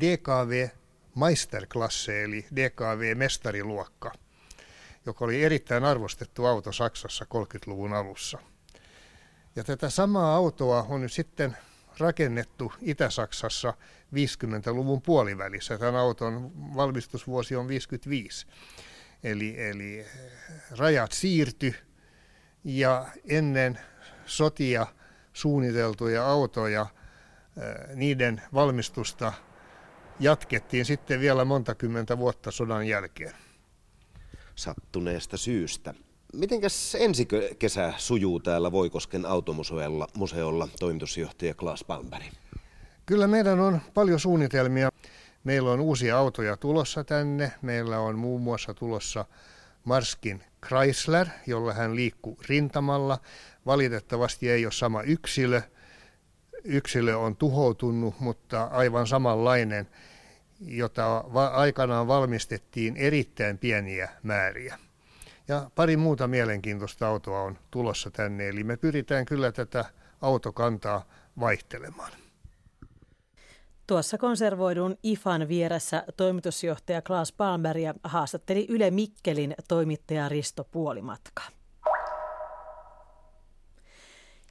[0.00, 0.68] DKV
[1.16, 4.12] Meisterklasse eli DKV-mestariluokka,
[5.06, 8.38] joka oli erittäin arvostettu auto Saksassa 30-luvun alussa.
[9.56, 11.56] Ja tätä samaa autoa on nyt sitten
[11.98, 13.74] rakennettu Itä-Saksassa
[14.14, 15.78] 50-luvun puolivälissä.
[15.78, 18.46] Tämän auton valmistusvuosi on 55.
[19.24, 20.06] Eli, eli
[20.78, 21.74] rajat siirty
[22.64, 23.78] ja ennen
[24.26, 24.86] sotia
[25.32, 26.86] suunniteltuja autoja,
[27.94, 29.32] niiden valmistusta
[30.20, 33.34] jatkettiin sitten vielä monta kymmentä vuotta sodan jälkeen.
[34.54, 35.94] Sattuneesta syystä.
[36.32, 42.24] Mitenkäs ensi kesä sujuu täällä Voikosken automuseolla museolla, toimitusjohtaja Klaas Palmberg?
[43.06, 44.90] Kyllä meidän on paljon suunnitelmia.
[45.44, 47.52] Meillä on uusia autoja tulossa tänne.
[47.62, 49.24] Meillä on muun muassa tulossa
[49.84, 53.18] Marskin Chrysler, jolla hän liikkuu rintamalla.
[53.66, 55.62] Valitettavasti ei ole sama yksilö.
[56.64, 59.88] yksilö on tuhoutunut, mutta aivan samanlainen,
[60.60, 64.78] jota aikanaan valmistettiin erittäin pieniä määriä.
[65.48, 69.84] Ja pari muuta mielenkiintoista autoa on tulossa tänne, eli me pyritään kyllä tätä
[70.20, 71.04] autokantaa
[71.40, 72.12] vaihtelemaan.
[73.86, 81.42] Tuossa konservoidun IFAN vieressä toimitusjohtaja Klaas Palmberg haastatteli Yle Mikkelin toimittaja Risto Puolimatka.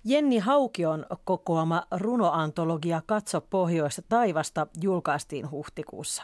[0.03, 6.23] Jenni Haukion kokoama runoantologia Katso pohjoista taivasta julkaistiin huhtikuussa.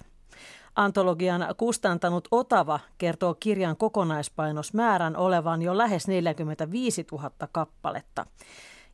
[0.78, 8.26] Antologian kustantanut Otava kertoo kirjan kokonaispainosmäärän olevan jo lähes 45 000 kappaletta.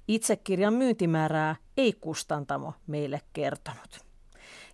[0.08, 4.00] Itse kirjan myyntimäärää ei kustantamo meille kertonut.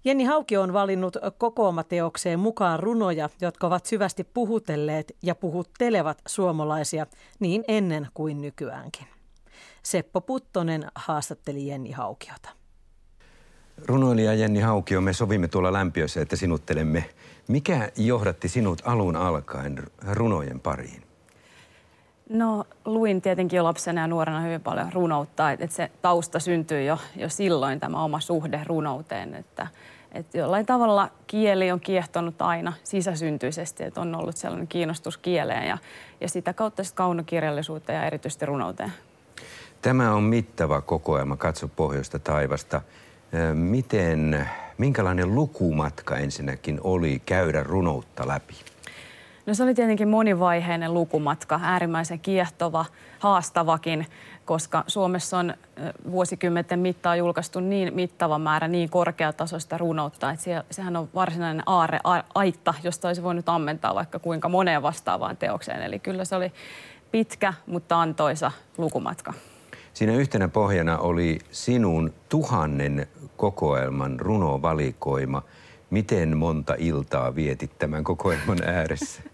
[0.06, 7.06] Jenni Hauki on valinnut kokoomateokseen mukaan runoja, jotka ovat syvästi puhutelleet ja puhuttelevat suomalaisia
[7.40, 9.08] niin ennen kuin nykyäänkin.
[9.84, 12.59] Seppo Puttonen haastatteli Jenni Haukiota.
[13.86, 17.10] Runoilija Jenni Haukio, me sovimme tuolla lämpiössä, että sinuttelemme.
[17.48, 21.04] Mikä johdatti sinut alun alkaen runojen pariin?
[22.30, 26.98] No luin tietenkin jo lapsena ja nuorena hyvin paljon runoutta, että se tausta syntyi jo,
[27.16, 29.68] jo silloin tämä oma suhde runouteen, että,
[30.12, 35.78] että jollain tavalla kieli on kiehtonut aina sisäsyntyisesti, että on ollut sellainen kiinnostus kieleen ja,
[36.22, 38.94] ja sitä kautta sitten kaunokirjallisuuteen ja erityisesti runouteen.
[39.82, 42.82] Tämä on mittava kokoelma Katso pohjoista taivasta.
[43.54, 48.54] Miten, minkälainen lukumatka ensinnäkin oli käydä runoutta läpi?
[49.46, 52.86] No se oli tietenkin monivaiheinen lukumatka, äärimmäisen kiehtova,
[53.20, 54.08] haastavakin,
[54.46, 55.54] koska Suomessa on
[56.12, 62.00] vuosikymmenten mittaan julkaistu niin mittava määrä niin korkeatasoista runoutta, että sehän on varsinainen aare,
[62.36, 65.82] aitta, josta olisi voinut ammentaa vaikka kuinka moneen vastaavaan teokseen.
[65.82, 66.52] Eli kyllä se oli
[67.12, 69.34] pitkä, mutta antoisa lukumatka.
[69.94, 73.08] Siinä yhtenä pohjana oli sinun tuhannen
[73.40, 75.42] kokoelman runovalikoima.
[75.90, 79.22] Miten monta iltaa vietit tämän kokoelman ääressä?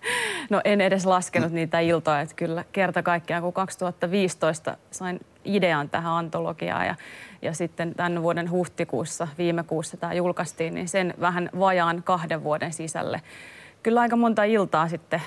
[0.50, 6.14] No en edes laskenut niitä iltoja, että kyllä kerta kaikkiaan kun 2015 sain idean tähän
[6.14, 6.96] antologiaan ja,
[7.42, 12.74] ja sitten tämän vuoden huhtikuussa, viime kuussa tämä julkaistiin, niin sen vähän vajaan kahden vuoden
[12.74, 13.22] sisälle.
[13.84, 15.22] Kyllä aika monta iltaa sitten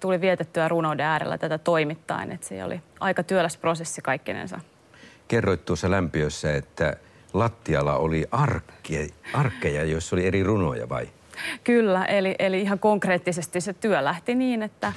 [0.00, 4.60] tuli vietettyä runouden äärellä tätä toimittaen, että se oli aika työläs prosessi kaikkinensa.
[5.28, 6.96] Kerroit tuossa lämpiössä, että
[7.32, 11.08] lattialla oli arkkeja, arkkeja joissa oli eri runoja vai?
[11.64, 14.92] Kyllä, eli, eli ihan konkreettisesti se työ lähti niin, että,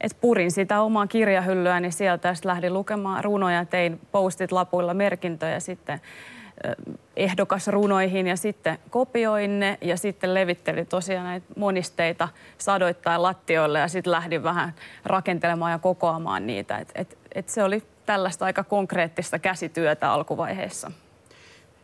[0.00, 5.60] että purin sitä omaa kirjahyllyä, niin sieltä sitten lähdin lukemaan runoja, tein postit lapuilla merkintöjä
[5.60, 6.00] sitten
[7.16, 14.10] ehdokasrunoihin ja sitten kopioin ne ja sitten levittelin tosiaan näitä monisteita sadoittain lattioille ja sitten
[14.10, 16.78] lähdin vähän rakentelemaan ja kokoamaan niitä.
[16.78, 20.90] Et, et, et se oli tällaista aika konkreettista käsityötä alkuvaiheessa.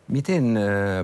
[0.09, 0.59] Miten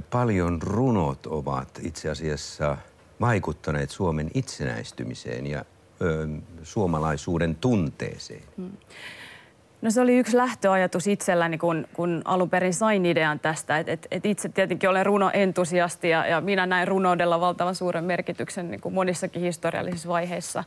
[0.09, 2.77] paljon runot ovat itse asiassa
[3.21, 5.65] vaikuttaneet Suomen itsenäistymiseen ja
[6.01, 6.27] ö,
[6.63, 8.43] suomalaisuuden tunteeseen?
[8.57, 8.71] Hmm.
[9.81, 13.77] No se oli yksi lähtöajatus itselläni, kun, kun alun perin sain idean tästä.
[13.77, 18.71] Et, et, et itse tietenkin olen runoentusiasti ja, ja minä näin runoudella valtavan suuren merkityksen
[18.71, 20.63] niin kuin monissakin historiallisissa vaiheissa.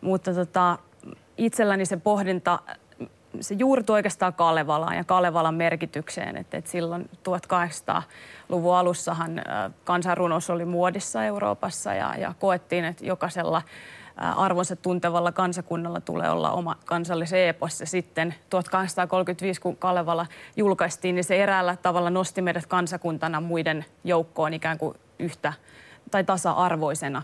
[0.00, 0.78] Mutta tota,
[1.36, 2.58] itselläni se pohdinta
[3.40, 6.36] se juurtui oikeastaan Kalevalaan ja Kalevalan merkitykseen.
[6.36, 9.42] Että, että silloin 1800-luvun alussahan
[9.84, 13.62] kansanrunous oli muodissa Euroopassa ja, ja koettiin, että jokaisella
[14.16, 17.80] arvonsa tuntevalla kansakunnalla tulee olla oma kansallisen epos.
[17.80, 24.54] Ja sitten 1835, kun Kalevala julkaistiin, niin se eräällä tavalla nosti meidät kansakuntana muiden joukkoon
[24.54, 25.52] ikään kuin yhtä
[26.10, 27.22] tai tasa-arvoisena.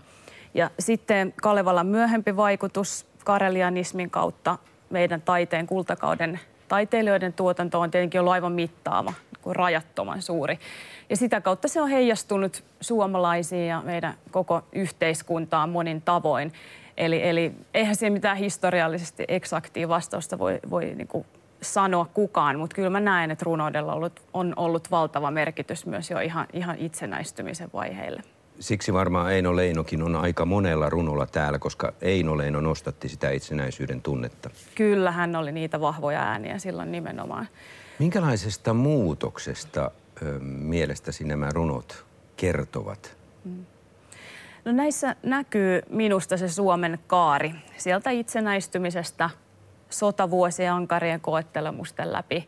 [0.53, 4.57] Ja sitten Kalevalan myöhempi vaikutus karelianismin kautta
[4.91, 10.59] meidän taiteen kultakauden taiteilijoiden tuotanto on tietenkin ollut aivan mittaava, kuin rajattoman suuri.
[11.09, 16.53] Ja sitä kautta se on heijastunut suomalaisiin ja meidän koko yhteiskuntaan monin tavoin.
[16.97, 21.25] Eli, eli eihän siihen mitään historiallisesti eksaktia vastausta voi, voi niin kuin
[21.61, 26.11] sanoa kukaan, mutta kyllä mä näen, että runoudella on ollut, on ollut valtava merkitys myös
[26.11, 28.21] jo ihan, ihan itsenäistymisen vaiheille.
[28.61, 34.01] Siksi varmaan Eino Leinokin on aika monella runolla täällä, koska Eino Leino nostatti sitä itsenäisyyden
[34.01, 34.49] tunnetta.
[34.75, 37.47] Kyllä, hän oli niitä vahvoja ääniä silloin nimenomaan.
[37.99, 42.05] Minkälaisesta muutoksesta ö, mielestäsi nämä runot
[42.37, 43.15] kertovat?
[43.45, 43.65] Mm.
[44.65, 47.51] No näissä näkyy minusta se Suomen kaari.
[47.77, 49.29] Sieltä itsenäistymisestä
[49.89, 52.47] sotavuosien ankarien koettelemusten läpi,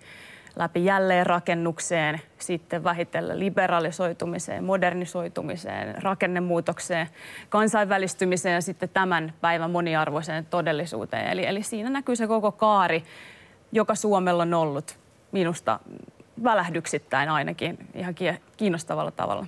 [0.55, 7.07] läpi jälleenrakennukseen, sitten vähitellen liberalisoitumiseen, modernisoitumiseen, rakennemuutokseen,
[7.49, 11.27] kansainvälistymiseen ja sitten tämän päivän moniarvoiseen todellisuuteen.
[11.27, 13.03] Eli, eli siinä näkyy se koko kaari,
[13.71, 14.97] joka Suomella on ollut
[15.31, 15.79] minusta
[16.43, 18.15] välähdyksittäin ainakin ihan
[18.57, 19.47] kiinnostavalla tavalla.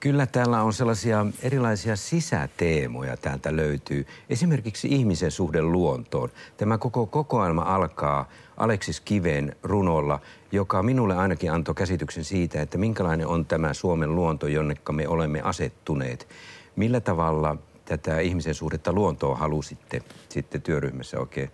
[0.00, 4.06] Kyllä täällä on sellaisia erilaisia sisäteemoja täältä löytyy.
[4.30, 6.30] Esimerkiksi ihmisen suhde luontoon.
[6.56, 10.20] Tämä koko kokoelma alkaa Aleksis Kiveen runolla,
[10.52, 15.40] joka minulle ainakin antoi käsityksen siitä, että minkälainen on tämä Suomen luonto, jonnekka me olemme
[15.42, 16.28] asettuneet.
[16.76, 21.50] Millä tavalla tätä ihmisen suhdetta luontoon halusitte sitten työryhmässä oikein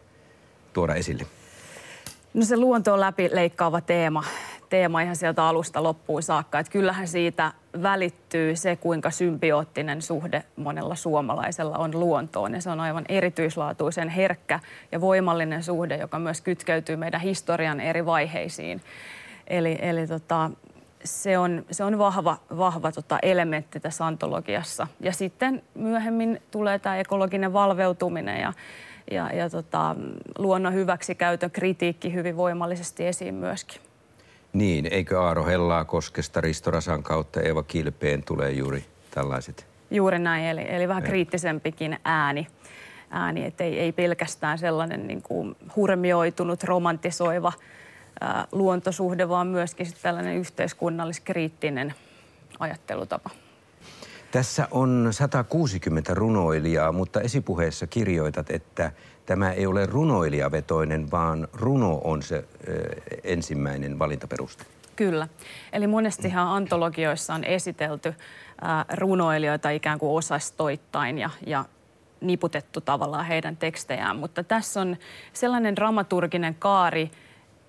[0.73, 1.27] tuoda esille?
[2.35, 4.25] No se luonto on läpi leikkaava teema
[4.69, 6.59] teema ihan sieltä alusta loppuun saakka.
[6.59, 7.53] Että kyllähän siitä
[7.83, 12.55] välittyy se, kuinka symbioottinen suhde monella suomalaisella on luontoon.
[12.55, 14.61] Ja se on aivan erityislaatuisen herkkä
[14.93, 18.81] ja voimallinen suhde, joka myös kytkeytyy meidän historian eri vaiheisiin.
[19.47, 20.51] Eli, eli tota,
[21.05, 24.87] se on, se on vahva, vahva tota elementti tässä antologiassa.
[25.01, 28.53] Ja sitten myöhemmin tulee tämä ekologinen valveutuminen ja,
[29.11, 29.97] ja, ja tota,
[30.39, 33.81] luonnon hyväksikäytön kritiikki hyvin voimallisesti esiin myöskin.
[34.57, 39.67] Niin, eikö Aaro Hellaa koskesta Risto Rasan kautta Eeva Kilpeen tulee juuri tällaiset?
[39.91, 42.47] Juuri näin, eli, eli vähän kriittisempikin ääni,
[43.11, 47.53] ääni että ei, ei pelkästään sellainen niin kuin hurmioitunut, romantisoiva
[48.21, 51.95] ää, luontosuhde, vaan myöskin tällainen yhteiskunnalliskriittinen
[52.59, 53.31] ajattelutapa.
[54.31, 58.93] Tässä on 160 runoilijaa, mutta esipuheessa kirjoitat, että
[59.27, 62.45] tämä ei ole runoilijavetoinen, vaan runo on se
[63.25, 64.65] ensimmäinen valintaperuste.
[64.97, 65.29] Kyllä.
[65.73, 68.15] Eli monestihan antologioissa on esitelty
[68.95, 71.65] runoilijoita ikään kuin osastoittain ja, ja
[72.21, 74.17] niputettu tavallaan heidän tekstejään.
[74.17, 74.97] Mutta tässä on
[75.33, 77.11] sellainen dramaturginen kaari,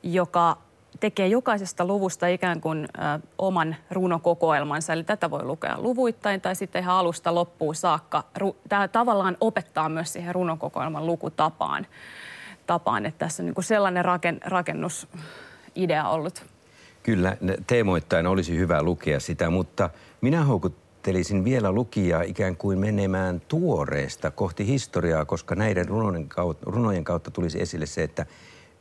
[0.03, 0.57] joka
[0.99, 4.93] tekee jokaisesta luvusta ikään kuin ö, oman runokokoelmansa.
[4.93, 8.23] Eli tätä voi lukea luvuittain tai sitten ihan alusta loppuun saakka.
[8.69, 11.87] Tämä tavallaan opettaa myös siihen runokokoelman lukutapaan.
[12.67, 16.45] Tapaan, että tässä on niin kuin sellainen raken, rakennusidea ollut.
[17.03, 19.89] Kyllä, teemoittain olisi hyvä lukea sitä, mutta
[20.21, 27.03] minä houkuttelisin vielä lukijaa ikään kuin menemään tuoreesta kohti historiaa, koska näiden runojen kautta, runojen
[27.03, 28.25] kautta tulisi esille se, että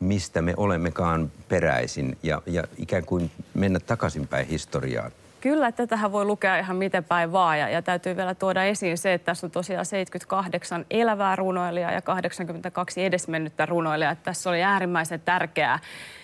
[0.01, 5.13] mistä me olemmekaan peräisin ja, ja ikään kuin mennä takaisinpäin historiaan.
[5.41, 9.15] Kyllä, tätähän voi lukea ihan miten päin vaan ja, ja täytyy vielä tuoda esiin se,
[9.15, 14.13] että tässä on tosiaan 78 elävää runoilijaa ja 82 edesmennyttä runoilijaa.
[14.13, 15.79] Että tässä oli äärimmäisen tärkeää,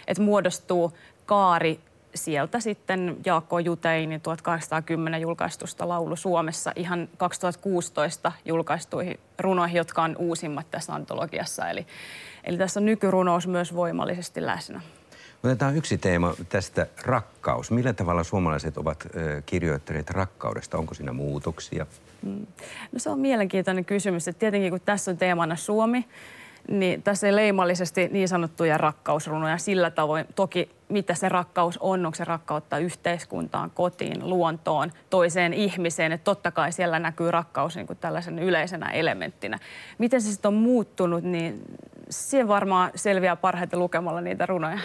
[0.06, 0.92] että muodostuu
[1.26, 1.80] kaari
[2.14, 10.70] sieltä sitten Jaakko Juteini 1810 julkaistusta laulu Suomessa ihan 2016 julkaistuihin runoihin, jotka on uusimmat
[10.70, 11.68] tässä antologiassa.
[11.68, 11.86] Eli,
[12.44, 14.80] eli tässä on nykyrunous myös voimallisesti läsnä.
[15.44, 17.70] Otetaan yksi teema tästä, rakkaus.
[17.70, 19.06] Millä tavalla suomalaiset ovat
[19.46, 20.78] kirjoittaneet rakkaudesta?
[20.78, 21.86] Onko siinä muutoksia?
[22.22, 22.46] Mm.
[22.92, 24.28] No se on mielenkiintoinen kysymys.
[24.28, 26.08] Että tietenkin kun tässä on teemana Suomi,
[26.68, 30.26] niin tässä ei leimallisesti niin sanottuja rakkausrunoja sillä tavoin.
[30.34, 36.12] Toki mitä se rakkaus on, onko se rakkautta yhteiskuntaan, kotiin, luontoon, toiseen ihmiseen.
[36.12, 39.58] Että totta kai siellä näkyy rakkaus niin kuin tällaisen yleisenä elementtinä.
[39.98, 41.62] Miten se sitten on muuttunut, niin
[42.10, 44.78] se varmaan selviää parhaiten lukemalla niitä runoja.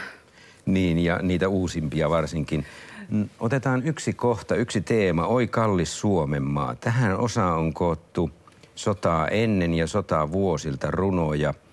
[0.65, 2.65] Niin, ja niitä uusimpia varsinkin.
[3.39, 6.75] Otetaan yksi kohta, yksi teema, Oi kallis Suomenmaa.
[6.75, 8.31] Tähän osa on koottu
[8.75, 11.53] sotaa ennen ja sotaa vuosilta runoja–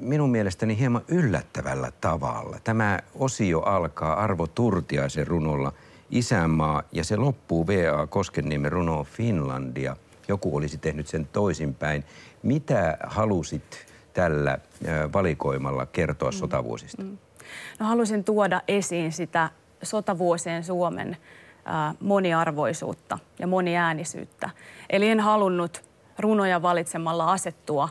[0.00, 2.58] minun mielestäni hieman yllättävällä tavalla.
[2.64, 5.72] Tämä osio alkaa Arvo Turtiaisen runolla
[6.10, 8.06] Isänmaa ja se loppuu V.A.
[8.06, 9.96] Koskenniemen runo Finlandia.
[10.28, 12.04] Joku olisi tehnyt sen toisinpäin.
[12.42, 14.58] Mitä halusit tällä
[15.12, 16.36] valikoimalla kertoa mm.
[16.36, 17.02] sotavuosista?
[17.02, 17.18] Mm.
[17.78, 19.50] No halusin tuoda esiin sitä
[19.82, 21.16] sotavuosien Suomen
[22.00, 24.50] moniarvoisuutta ja moniäänisyyttä.
[24.90, 25.82] Eli en halunnut
[26.18, 27.88] runoja valitsemalla asettua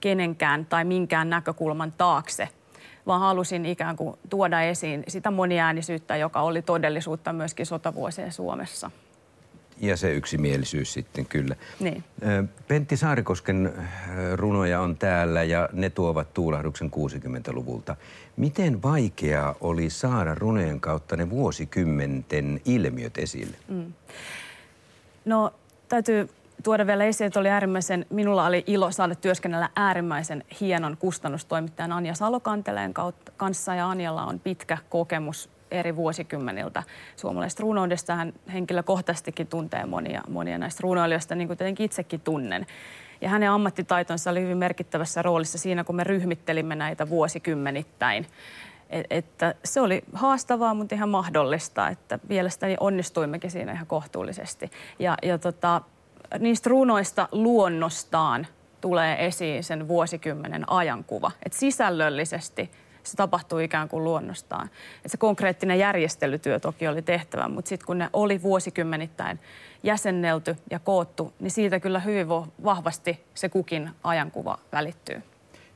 [0.00, 2.48] kenenkään tai minkään näkökulman taakse,
[3.06, 8.90] vaan halusin ikään kuin tuoda esiin sitä moniäänisyyttä, joka oli todellisuutta myöskin sotavuosien Suomessa.
[9.80, 11.56] Ja se yksimielisyys sitten kyllä.
[11.80, 12.04] Niin.
[12.68, 13.72] Pentti Saarikosken
[14.34, 17.96] runoja on täällä ja ne tuovat tuulahduksen 60-luvulta.
[18.36, 23.56] Miten vaikeaa oli saada runojen kautta ne vuosikymmenten ilmiöt esille?
[23.68, 23.92] Mm.
[25.24, 25.54] No
[25.88, 26.28] täytyy
[26.66, 32.14] tuoda vielä esiin, että oli äärimmäisen, minulla oli ilo saada työskennellä äärimmäisen hienon kustannustoimittajan Anja
[32.14, 32.94] Salokanteleen
[33.36, 36.82] kanssa ja Anjalla on pitkä kokemus eri vuosikymmeniltä
[37.16, 38.14] suomalaisesta runoudesta.
[38.14, 42.66] Hän henkilökohtaisestikin tuntee monia, monia näistä runoilijoista, niin kuin tietenkin itsekin tunnen.
[43.20, 48.26] Ja hänen ammattitaitonsa oli hyvin merkittävässä roolissa siinä, kun me ryhmittelimme näitä vuosikymmenittäin.
[48.90, 54.70] Et, että se oli haastavaa, mutta ihan mahdollista, että mielestäni onnistuimmekin siinä ihan kohtuullisesti.
[54.98, 55.82] Ja, ja tota,
[56.38, 58.46] niistä runoista luonnostaan
[58.80, 61.30] tulee esiin sen vuosikymmenen ajankuva.
[61.46, 62.70] Et sisällöllisesti
[63.02, 64.70] se tapahtuu ikään kuin luonnostaan.
[65.04, 69.40] Et se konkreettinen järjestelytyö toki oli tehtävä, mutta sitten kun ne oli vuosikymmenittäin
[69.82, 72.28] jäsennelty ja koottu, niin siitä kyllä hyvin
[72.64, 75.22] vahvasti se kukin ajankuva välittyy.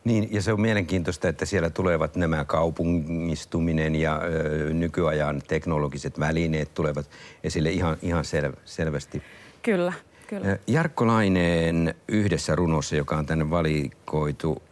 [0.04, 6.74] Niin, ja se on mielenkiintoista, että siellä tulevat nämä kaupungistuminen ja ö, nykyajan teknologiset välineet
[6.74, 7.10] tulevat
[7.44, 9.22] esille ihan, ihan sel, selvästi.
[9.62, 9.92] Kyllä,
[10.30, 10.58] kyllä.
[10.66, 14.62] Jarkko Laineen yhdessä runossa, joka on tänne valikoitu,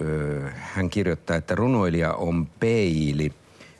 [0.54, 3.32] hän kirjoittaa, että runoilija on peili.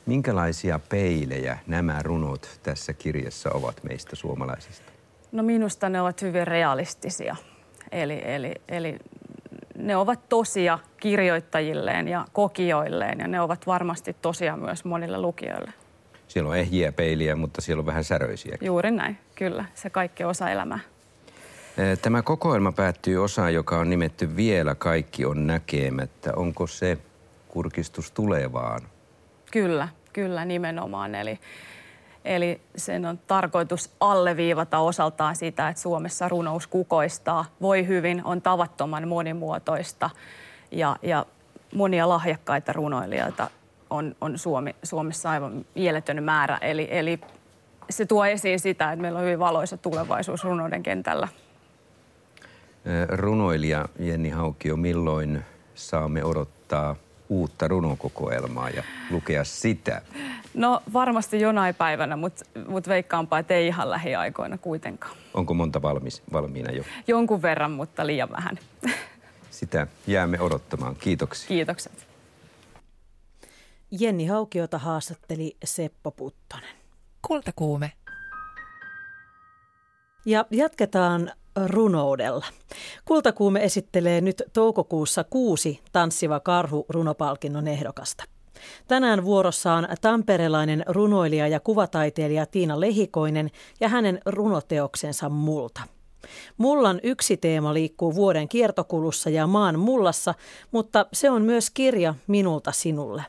[0.05, 4.91] Minkälaisia peilejä nämä runot tässä kirjassa ovat meistä suomalaisista?
[5.31, 7.35] No minusta ne ovat hyvin realistisia.
[7.91, 8.99] Eli, eli, eli
[9.77, 15.73] ne ovat tosia kirjoittajilleen ja kokijoilleen ja ne ovat varmasti tosia myös monille lukijoille.
[16.27, 18.57] Siellä on ehjiä peiliä, mutta siellä on vähän säröisiä.
[18.61, 19.65] Juuri näin, kyllä.
[19.73, 20.79] Se kaikki osa elämää.
[22.01, 26.33] Tämä kokoelma päättyy osaan, joka on nimetty Vielä kaikki on näkemättä.
[26.35, 26.97] Onko se
[27.47, 28.81] kurkistus tulevaan?
[29.51, 31.15] Kyllä, kyllä nimenomaan.
[31.15, 31.39] Eli
[32.25, 39.07] Eli sen on tarkoitus alleviivata osaltaan sitä, että Suomessa runous kukoistaa, voi hyvin, on tavattoman
[39.07, 40.09] monimuotoista
[40.71, 41.25] ja, ja
[41.75, 43.49] monia lahjakkaita runoilijoita
[43.89, 46.57] on, on Suomi, Suomessa aivan mieletön määrä.
[46.57, 47.19] Eli, eli
[47.89, 51.27] se tuo esiin sitä, että meillä on hyvin valoisa tulevaisuus runouden kentällä.
[53.09, 56.95] Runoilija Jenni Haukio, milloin saamme odottaa
[57.29, 60.01] uutta runokokoelmaa ja lukea sitä?
[60.53, 65.17] No varmasti jonain päivänä, mutta mut veikkaanpa, että ei ihan lähiaikoina kuitenkaan.
[65.33, 66.83] Onko monta valmis, valmiina jo?
[67.07, 68.59] Jonkun verran, mutta liian vähän.
[69.51, 70.95] Sitä jäämme odottamaan.
[70.95, 71.47] Kiitoksia.
[71.47, 72.07] Kiitokset.
[73.91, 76.75] Jenni Haukiota haastatteli Seppo Puttonen.
[77.27, 77.91] Kultakuume.
[80.25, 81.31] Ja jatketaan
[81.67, 82.45] runoudella.
[83.05, 88.23] Kultakuume esittelee nyt toukokuussa kuusi Tanssiva karhu runopalkinnon ehdokasta.
[88.87, 95.81] Tänään vuorossa on tamperelainen runoilija ja kuvataiteilija Tiina Lehikoinen ja hänen runoteoksensa Multa.
[96.57, 100.33] Mullan yksi teema liikkuu vuoden kiertokulussa ja maan mullassa,
[100.71, 103.23] mutta se on myös kirja minulta sinulle.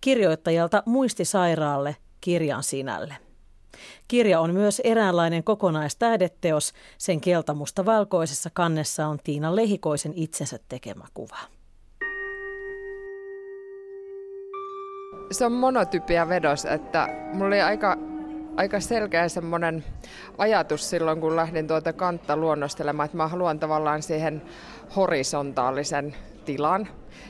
[0.00, 3.29] Kirjoittajalta muistisairaalle kirjan sinälle.
[4.08, 6.72] Kirja on myös eräänlainen kokonaistähdeteos.
[6.98, 11.38] Sen keltamusta valkoisessa kannessa on Tiina Lehikoisen itsensä tekemä kuva.
[15.30, 17.96] se on monotypia vedos, että mulla oli aika,
[18.56, 19.84] aika selkeä semmoinen
[20.38, 24.42] ajatus silloin, kun lähdin tuota kantta luonnostelemaan, että mä haluan tavallaan siihen
[24.96, 26.88] horisontaalisen tilan.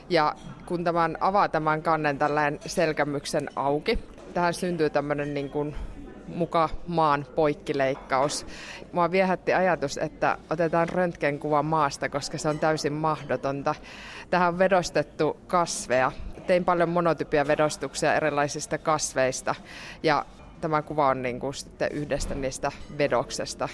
[0.09, 0.35] Ja
[0.65, 3.99] kun tämän avaa tämän kannen tällainen selkämyksen auki,
[4.33, 5.75] tähän syntyy tämmöinen niin kuin
[6.35, 8.45] muka maan poikkileikkaus.
[8.91, 13.75] Mua viehätti ajatus, että otetaan röntgenkuva maasta, koska se on täysin mahdotonta.
[14.29, 16.11] Tähän on vedostettu kasveja
[16.47, 19.55] tein paljon monotypia vedostuksia erilaisista kasveista
[20.03, 20.25] ja
[20.61, 23.69] tämä kuva on niin kuin sitten yhdestä niistä vedoksesta.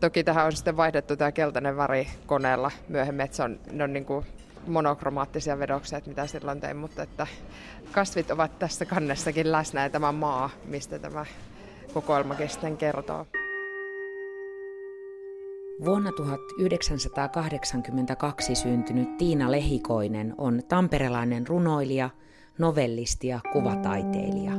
[0.00, 3.92] Toki tähän on sitten vaihdettu tämä keltainen väri koneella myöhemmin, että se on, ne on
[3.92, 4.26] niin kuin
[4.66, 7.26] monokromaattisia vedoksia, mitä silloin tein, mutta että
[7.92, 11.26] kasvit ovat tässä kannessakin läsnä ja tämä maa, mistä tämä
[11.94, 13.26] kokoelmakin sitten kertoo.
[15.84, 22.10] Vuonna 1982 syntynyt Tiina Lehikoinen on tamperelainen runoilija,
[22.58, 24.52] novellisti ja kuvataiteilija.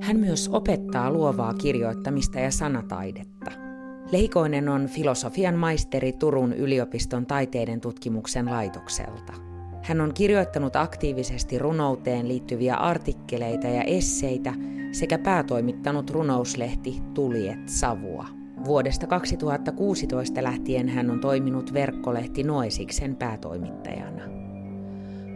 [0.00, 3.50] Hän myös opettaa luovaa kirjoittamista ja sanataidetta.
[4.12, 9.49] Lehikoinen on filosofian maisteri Turun yliopiston taiteiden tutkimuksen laitokselta.
[9.82, 14.54] Hän on kirjoittanut aktiivisesti runouteen liittyviä artikkeleita ja esseitä
[14.92, 18.26] sekä päätoimittanut runouslehti Tuliet Savua.
[18.64, 24.22] Vuodesta 2016 lähtien hän on toiminut verkkolehti Noesiksen päätoimittajana.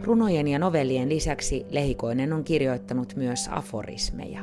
[0.03, 4.41] Runojen ja novellien lisäksi Lehikoinen on kirjoittanut myös aforismeja.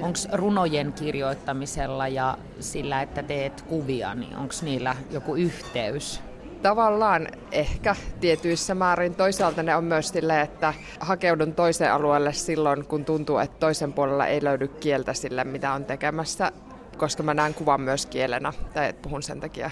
[0.00, 6.27] Onko runojen kirjoittamisella ja sillä, että teet kuvia, niin onko niillä joku yhteys?
[6.62, 9.14] Tavallaan ehkä tietyissä määrin.
[9.14, 14.26] Toisaalta ne on myös sille, että hakeudun toiseen alueelle silloin, kun tuntuu, että toisen puolella
[14.26, 16.52] ei löydy kieltä sille, mitä on tekemässä,
[16.96, 19.70] koska mä näen kuvan myös kielenä, tai puhun sen takia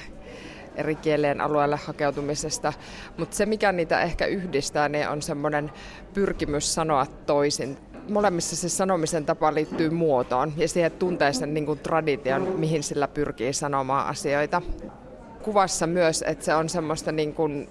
[0.76, 2.72] eri kieleen alueelle hakeutumisesta.
[3.16, 5.72] Mutta se, mikä niitä ehkä yhdistää, niin on semmoinen
[6.14, 7.78] pyrkimys sanoa toisin.
[8.08, 13.08] Molemmissa se sanomisen tapa liittyy muotoon ja siihen tuntee sen niin kuin tradition, mihin sillä
[13.08, 14.62] pyrkii sanomaan asioita
[15.46, 17.68] kuvassa myös, että se on semmoista niin kuin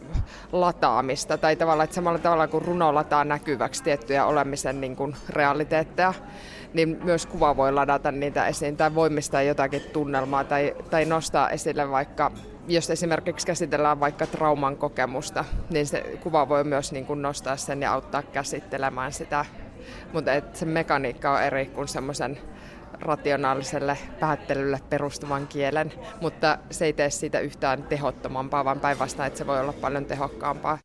[0.52, 6.14] lataamista tai tavallaan, että samalla tavalla kuin runo lataa näkyväksi tiettyjä olemisen niin kuin realiteetteja,
[6.74, 11.90] niin myös kuva voi ladata niitä esiin tai voimistaa jotakin tunnelmaa tai, tai nostaa esille
[11.90, 12.32] vaikka
[12.68, 17.82] jos esimerkiksi käsitellään vaikka trauman kokemusta, niin se kuva voi myös niin kuin nostaa sen
[17.82, 19.46] ja auttaa käsittelemään sitä.
[20.14, 22.38] Mutta se mekaniikka on eri kuin semmoisen
[23.02, 25.92] rationaaliselle päättelylle perustuvan kielen,
[26.22, 30.78] mutta se ei tee siitä yhtään tehottomampaa, vaan päinvastoin, että se voi olla paljon tehokkaampaa.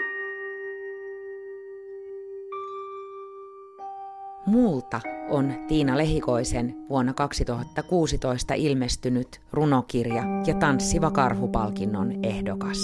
[4.46, 5.00] Muulta
[5.30, 12.78] on Tiina Lehikoisen vuonna 2016 ilmestynyt runokirja ja Tanssiva karhupalkinnon ehdokas.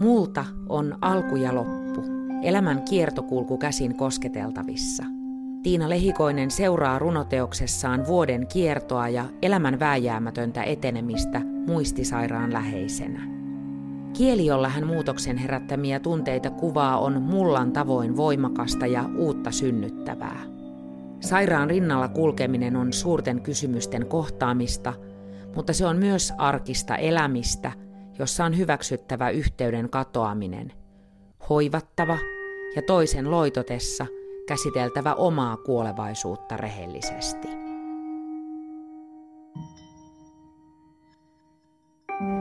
[0.00, 2.04] Muulta on alku ja loppu,
[2.42, 5.17] elämän kiertokulku käsin kosketeltavissa.
[5.62, 13.20] Tiina Lehikoinen seuraa runoteoksessaan vuoden kiertoa ja elämän vääjäämätöntä etenemistä muistisairaan läheisenä.
[14.12, 20.40] Kieli, jolla hän muutoksen herättämiä tunteita kuvaa, on mullan tavoin voimakasta ja uutta synnyttävää.
[21.20, 24.94] Sairaan rinnalla kulkeminen on suurten kysymysten kohtaamista,
[25.54, 27.72] mutta se on myös arkista elämistä,
[28.18, 30.72] jossa on hyväksyttävä yhteyden katoaminen,
[31.48, 32.18] hoivattava
[32.76, 34.06] ja toisen loitotessa
[34.48, 37.48] käsiteltävä omaa kuolevaisuutta rehellisesti.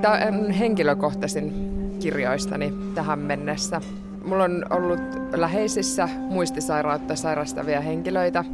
[0.01, 1.53] Tämä on henkilökohtaisin
[1.99, 3.81] kirjoistani tähän mennessä.
[4.25, 4.99] Mulla on ollut
[5.31, 8.45] läheisissä muistisairautta sairastavia henkilöitä.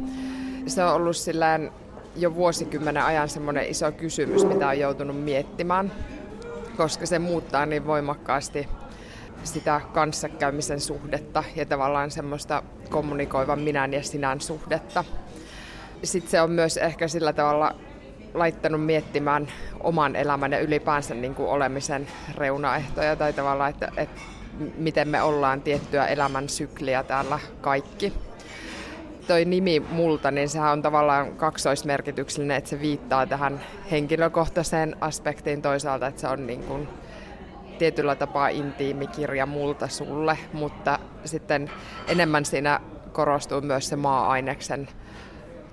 [0.66, 1.70] Se on ollut sillään
[2.16, 5.92] jo vuosikymmenen ajan semmoinen iso kysymys, mitä on joutunut miettimään,
[6.76, 8.68] koska se muuttaa niin voimakkaasti
[9.44, 15.04] sitä kanssakäymisen suhdetta ja tavallaan semmoista kommunikoivan minän ja sinän suhdetta.
[16.02, 17.74] Sitten se on myös ehkä sillä tavalla
[18.34, 19.48] laittanut miettimään
[19.80, 24.20] oman elämän ja ylipäänsä niin kuin olemisen reunaehtoja tai tavallaan, että, että
[24.76, 28.12] miten me ollaan tiettyä elämän sykliä täällä kaikki.
[29.26, 36.06] Toi nimi multa, niin sehän on tavallaan kaksoismerkityksellinen, että se viittaa tähän henkilökohtaiseen aspektiin toisaalta,
[36.06, 36.88] että se on niin kuin
[37.78, 41.70] tietyllä tapaa intiimi kirja multa sulle, mutta sitten
[42.08, 42.80] enemmän siinä
[43.12, 44.88] korostuu myös se maa-aineksen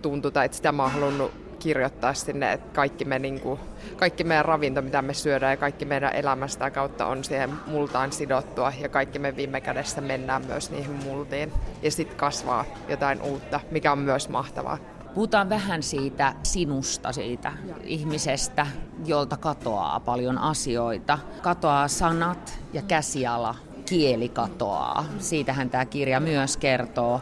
[0.02, 3.60] tuntu, tai että sitä mä oon halunnut kirjoittaa sinne, että kaikki, me, niin kuin,
[3.96, 8.74] kaikki meidän ravinto, mitä me syödään ja kaikki meidän elämästä kautta on siihen multaan sidottua
[8.80, 13.92] ja kaikki me viime kädessä mennään myös niihin multiin ja sitten kasvaa jotain uutta, mikä
[13.92, 14.78] on myös mahtavaa.
[15.14, 17.54] Puhutaan vähän siitä sinusta, siitä
[17.84, 18.68] ihmisestä,
[19.06, 21.20] jolta katoaa paljon asioita.
[21.42, 23.56] Katoaa sanat ja käsiala,
[23.86, 25.06] kieli katoaa.
[25.20, 27.22] Siitähän tämä kirja myös kertoo.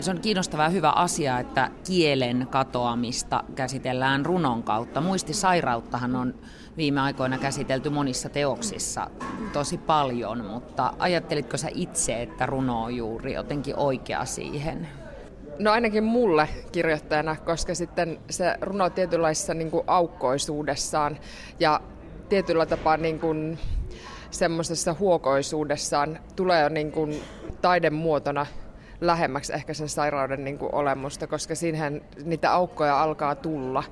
[0.00, 5.00] Se on kiinnostava ja hyvä asia, että kielen katoamista käsitellään runon kautta.
[5.00, 6.34] Muistisairauttahan on
[6.76, 9.10] viime aikoina käsitelty monissa teoksissa
[9.52, 14.88] tosi paljon, mutta ajattelitko sä itse, että runo on juuri jotenkin oikea siihen?
[15.60, 21.18] No ainakin mulle kirjoittajana, koska sitten se runo tietynlaisessa niin kuin aukkoisuudessaan
[21.58, 21.80] ja
[22.28, 23.58] tietyllä tapaa niin kuin
[24.30, 27.22] semmoisessa huokoisuudessaan tulee jo niin kuin
[27.62, 28.46] taidemuotona
[29.00, 33.84] lähemmäksi ehkä sen sairauden niin kuin olemusta, koska siinähän niitä aukkoja alkaa tulla.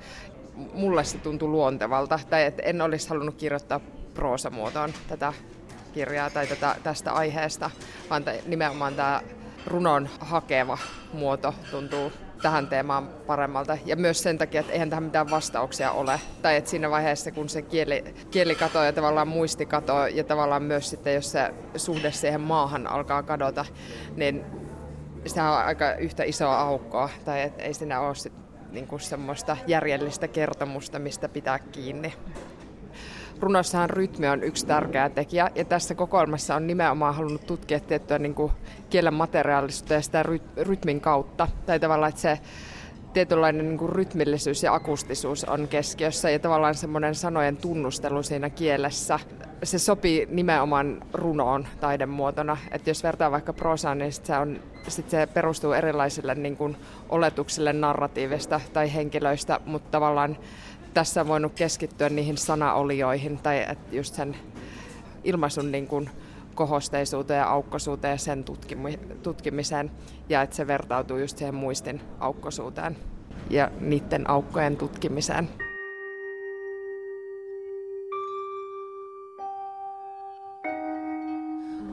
[0.74, 3.80] Mulle se tuntui luontevalta, tai että en olisi halunnut kirjoittaa
[4.14, 5.32] proosamuotoon tätä
[5.94, 7.70] kirjaa tai tätä, tästä aiheesta,
[8.10, 9.22] vaan nimenomaan tämä
[9.68, 10.78] runon hakeva
[11.12, 12.12] muoto tuntuu
[12.42, 13.78] tähän teemaan paremmalta.
[13.86, 16.20] Ja myös sen takia, että eihän tähän mitään vastauksia ole.
[16.42, 20.62] Tai että siinä vaiheessa, kun se kieli, kieli katoo ja tavallaan muisti katoo ja tavallaan
[20.62, 23.64] myös sitten, jos se suhde siihen maahan alkaa kadota,
[24.16, 24.44] niin
[25.26, 28.32] se on aika yhtä isoa aukkoa, tai et ei siinä ole sit,
[28.70, 32.14] niinku semmoista järjellistä kertomusta, mistä pitää kiinni.
[33.40, 38.34] Runossahan rytmi on yksi tärkeä tekijä, ja tässä kokoelmassa on nimenomaan halunnut tutkia tiettyä niin
[38.34, 38.52] kuin
[38.90, 40.24] kielen materiaalisuutta ja sitä
[40.56, 41.48] rytmin kautta.
[41.66, 42.38] Tai tavallaan, että se
[43.12, 49.18] tietynlainen niin kuin rytmillisyys ja akustisuus on keskiössä ja tavallaan semmoinen sanojen tunnustelu siinä kielessä.
[49.62, 52.56] Se sopii nimenomaan runoon taidemuotona.
[52.72, 56.76] Että jos vertaa vaikka prosaan, niin sit se, on, sit se perustuu erilaisille niin kuin
[57.08, 60.36] oletuksille narratiivista tai henkilöistä, mutta tavallaan
[60.94, 64.36] tässä voinut keskittyä niihin sanaolioihin tai just sen
[65.24, 66.10] ilmaisun niin kuin
[66.54, 68.44] kohosteisuuteen ja aukkosuuteen ja sen
[69.22, 69.90] tutkimiseen
[70.28, 72.96] ja että se vertautuu just siihen muistin aukkosuuteen
[73.50, 75.48] ja niiden aukkojen tutkimiseen.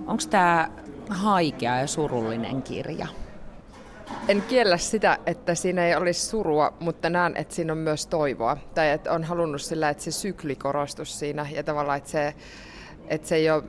[0.07, 0.69] Onko tämä
[1.09, 3.07] haikea ja surullinen kirja?
[4.27, 8.57] En kiellä sitä, että siinä ei olisi surua, mutta näen, että siinä on myös toivoa.
[8.75, 12.35] Tai että on halunnut sillä, että se sykli korostus siinä ja tavallaan, että se,
[13.07, 13.63] että se ei ole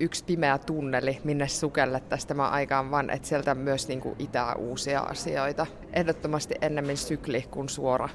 [0.00, 5.00] yksi pimeä tunneli, minne sukellettaisiin tämä aikaan, vaan että sieltä myös niin kuin itää uusia
[5.00, 5.66] asioita.
[5.92, 8.08] Ehdottomasti ennemmin sykli kuin suora.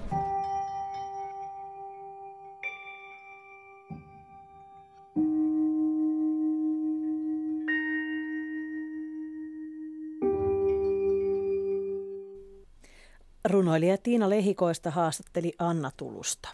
[13.48, 16.50] Runoilija Tiina Lehikoista haastatteli Anna Tulusta.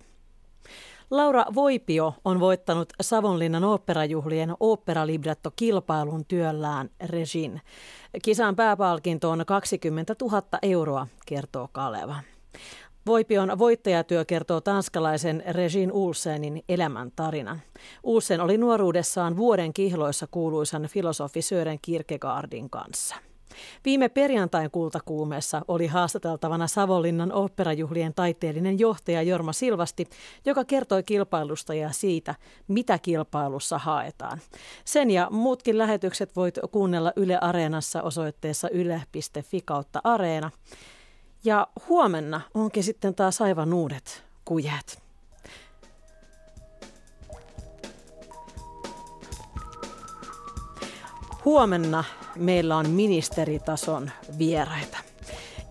[1.11, 7.61] Laura Voipio on voittanut Savonlinnan oopperajuhlien oopperalibretto-kilpailun työllään Regin.
[8.21, 12.15] Kisan pääpalkinto on 20 000 euroa, kertoo Kaleva.
[13.05, 17.61] Voipion voittajatyö kertoo tanskalaisen Regin Ulsenin elämän tarinan.
[18.03, 23.15] Ulsen oli nuoruudessaan vuoden kihloissa kuuluisan filosofi Sören Kierkegaardin kanssa.
[23.85, 30.07] Viime perjantain kultakuumeessa oli haastateltavana Savonlinnan oopperajuhlien taiteellinen johtaja Jorma Silvasti,
[30.45, 32.35] joka kertoi kilpailusta ja siitä,
[32.67, 34.39] mitä kilpailussa haetaan.
[34.85, 40.51] Sen ja muutkin lähetykset voit kuunnella Yle Areenassa osoitteessa yle.fi kautta areena.
[41.43, 45.02] Ja huomenna onkin sitten taas aivan uudet kujet.
[51.45, 52.03] Huomenna
[52.35, 54.97] meillä on ministeritason vieraita.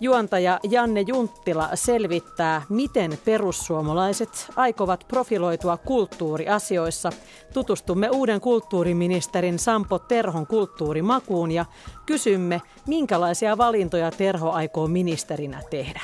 [0.00, 7.12] Juontaja Janne Junttila selvittää, miten perussuomalaiset aikovat profiloitua kulttuuriasioissa.
[7.54, 11.64] Tutustumme uuden kulttuuriministerin Sampo Terhon kulttuurimakuun ja
[12.06, 16.00] kysymme, minkälaisia valintoja Terho aikoo ministerinä tehdä.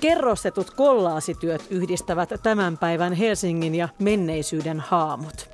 [0.00, 5.50] Kerrostetut kollaasityöt yhdistävät tämän päivän Helsingin ja menneisyyden haamut.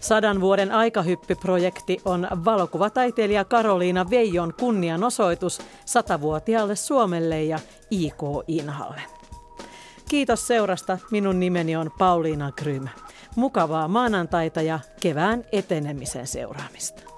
[0.00, 7.58] Sadan vuoden aikahyppyprojekti on valokuvataiteilija Karoliina Veijon kunnianosoitus satavuotiaalle Suomelle ja
[7.90, 9.00] IK Inhalle.
[10.08, 10.98] Kiitos seurasta.
[11.10, 12.88] Minun nimeni on Pauliina Grym.
[13.36, 17.17] Mukavaa maanantaita ja kevään etenemisen seuraamista.